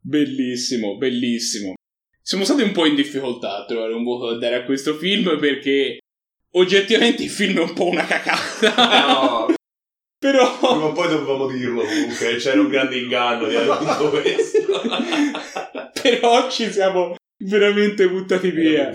Bellissimo, 0.00 0.96
bellissimo. 0.96 1.74
Siamo 2.20 2.44
stati 2.44 2.62
un 2.62 2.70
po' 2.72 2.86
in 2.86 2.94
difficoltà 2.94 3.56
a 3.58 3.64
trovare 3.64 3.92
un 3.94 4.04
voto 4.04 4.30
da 4.32 4.38
dare 4.38 4.54
a 4.62 4.64
questo 4.64 4.94
film 4.94 5.38
perché 5.40 5.98
oggettivamente 6.52 7.24
il 7.24 7.30
film 7.30 7.58
è 7.58 7.62
un 7.62 7.72
po' 7.72 7.86
una 7.88 8.04
cacata. 8.04 9.06
No, 9.08 9.46
Però 10.22 10.56
prima 10.58 10.84
o 10.84 10.92
poi 10.92 11.08
dovevamo 11.08 11.48
dirlo 11.48 11.82
comunque, 11.82 12.36
c'era 12.36 12.60
un 12.60 12.68
grande 12.68 12.98
inganno 12.98 13.48
dietro 13.48 13.76
tutto 13.78 14.10
questo. 14.10 14.60
però 16.02 16.50
ci 16.50 16.70
siamo 16.70 17.14
veramente 17.38 18.08
buttati 18.08 18.50
via. 18.50 18.90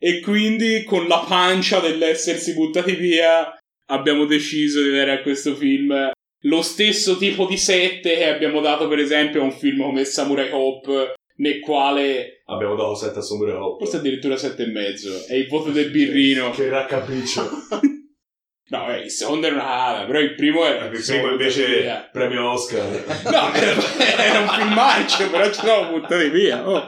E 0.00 0.20
quindi 0.20 0.84
con 0.84 1.06
la 1.08 1.24
pancia 1.26 1.80
dell'essersi 1.80 2.54
buttati 2.54 2.94
via 2.94 3.52
abbiamo 3.86 4.26
deciso 4.26 4.82
di 4.82 4.90
dare 4.90 5.12
a 5.12 5.22
questo 5.22 5.54
film 5.54 6.10
lo 6.42 6.62
stesso 6.62 7.16
tipo 7.16 7.46
di 7.46 7.56
sette 7.56 8.14
che 8.16 8.28
abbiamo 8.28 8.60
dato 8.60 8.86
per 8.86 8.98
esempio 9.00 9.40
a 9.40 9.44
un 9.44 9.50
film 9.52 9.82
come 9.82 10.04
Samurai 10.04 10.50
Cop 10.50 11.14
nel 11.36 11.60
quale 11.60 12.42
Abbiamo 12.46 12.76
dato 12.76 12.94
7 12.94 13.18
a 13.18 13.22
Samurai 13.22 13.56
Hop. 13.56 13.78
forse 13.78 13.96
addirittura 13.96 14.36
sette 14.36 14.62
e 14.64 14.66
mezzo 14.66 15.26
è 15.26 15.34
il 15.34 15.48
voto 15.48 15.70
del 15.70 15.90
birrino 15.90 16.50
Che 16.50 16.68
raccapriccio. 16.68 17.48
no 18.70 18.92
eh, 18.92 19.02
il 19.04 19.10
secondo 19.10 19.46
era 19.46 19.54
una 19.56 19.64
cala 19.64 20.04
però 20.06 20.18
il 20.20 20.34
primo 20.34 20.64
era 20.64 20.86
Il 20.86 21.02
primo 21.04 21.30
invece 21.30 21.66
via. 21.80 22.08
premio 22.12 22.50
Oscar. 22.50 22.84
no 23.24 23.52
era, 23.54 23.74
era 24.24 24.40
un 24.40 24.48
filmaccio 24.48 25.30
però 25.30 25.50
ci 25.50 25.60
siamo 25.60 25.90
buttati 25.98 26.28
via 26.30 26.68
oh. 26.68 26.84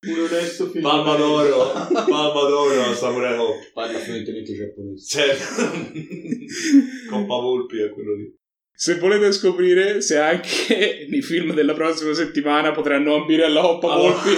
Un 0.00 0.16
onesto 0.30 0.68
film. 0.70 0.82
Palma 0.84 1.16
d'oro, 1.16 1.72
palma 1.90 2.48
d'oro 2.48 2.82
a 2.84 2.94
Samurai 2.94 3.36
Hop. 3.36 3.72
Parla 3.72 3.98
fluentemente 3.98 4.54
giapponese. 4.54 5.04
Certo. 5.08 5.62
Coppa 7.10 7.34
Volpi 7.34 7.80
è 7.82 7.90
quello 7.90 8.14
lì. 8.14 8.32
Se 8.72 8.94
volete 8.98 9.32
scoprire 9.32 10.00
se 10.00 10.18
anche 10.18 11.08
i 11.10 11.20
film 11.20 11.52
della 11.52 11.74
prossima 11.74 12.14
settimana 12.14 12.70
potranno 12.70 13.16
ambire 13.16 13.42
alla 13.42 13.66
Hoppa 13.66 13.96
Volpi 13.96 14.36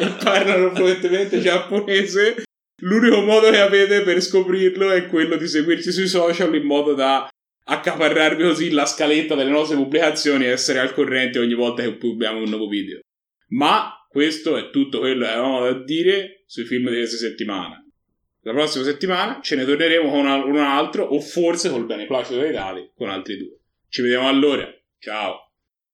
e 0.00 0.06
parlano 0.22 0.74
fluentemente 0.74 1.40
giapponese, 1.40 2.42
l'unico 2.84 3.20
modo 3.22 3.50
che 3.50 3.60
avete 3.60 4.02
per 4.02 4.20
scoprirlo 4.20 4.90
è 4.90 5.06
quello 5.06 5.36
di 5.36 5.46
seguirci 5.46 5.92
sui 5.92 6.06
social 6.06 6.54
in 6.54 6.64
modo 6.64 6.94
da 6.94 7.28
accaparrarvi 7.66 8.42
così 8.42 8.70
la 8.70 8.86
scaletta 8.86 9.34
delle 9.34 9.50
nostre 9.50 9.76
pubblicazioni 9.76 10.44
e 10.44 10.50
essere 10.50 10.80
al 10.80 10.92
corrente 10.92 11.38
ogni 11.38 11.54
volta 11.54 11.82
che 11.82 11.96
pubblichiamo 11.96 12.42
un 12.42 12.48
nuovo 12.48 12.68
video. 12.68 13.00
Ma 13.48 13.90
questo 14.08 14.56
è 14.56 14.70
tutto 14.70 15.00
quello 15.00 15.24
che 15.24 15.30
avevamo 15.30 15.60
da 15.60 15.72
dire 15.82 16.44
sui 16.46 16.64
film 16.64 16.88
di 16.90 16.96
questa 16.96 17.16
settimana. 17.16 17.78
La 18.42 18.52
prossima 18.52 18.84
settimana 18.84 19.40
ce 19.40 19.56
ne 19.56 19.64
torneremo 19.64 20.10
con 20.10 20.26
un 20.26 20.58
altro 20.58 21.04
o 21.04 21.18
forse 21.20 21.70
col 21.70 21.86
beneplacito 21.86 22.38
dei 22.38 22.52
tali 22.52 22.90
con 22.94 23.08
altri 23.08 23.38
due. 23.38 23.58
Ci 23.88 24.02
vediamo 24.02 24.28
allora. 24.28 24.68
Ciao. 24.98 25.43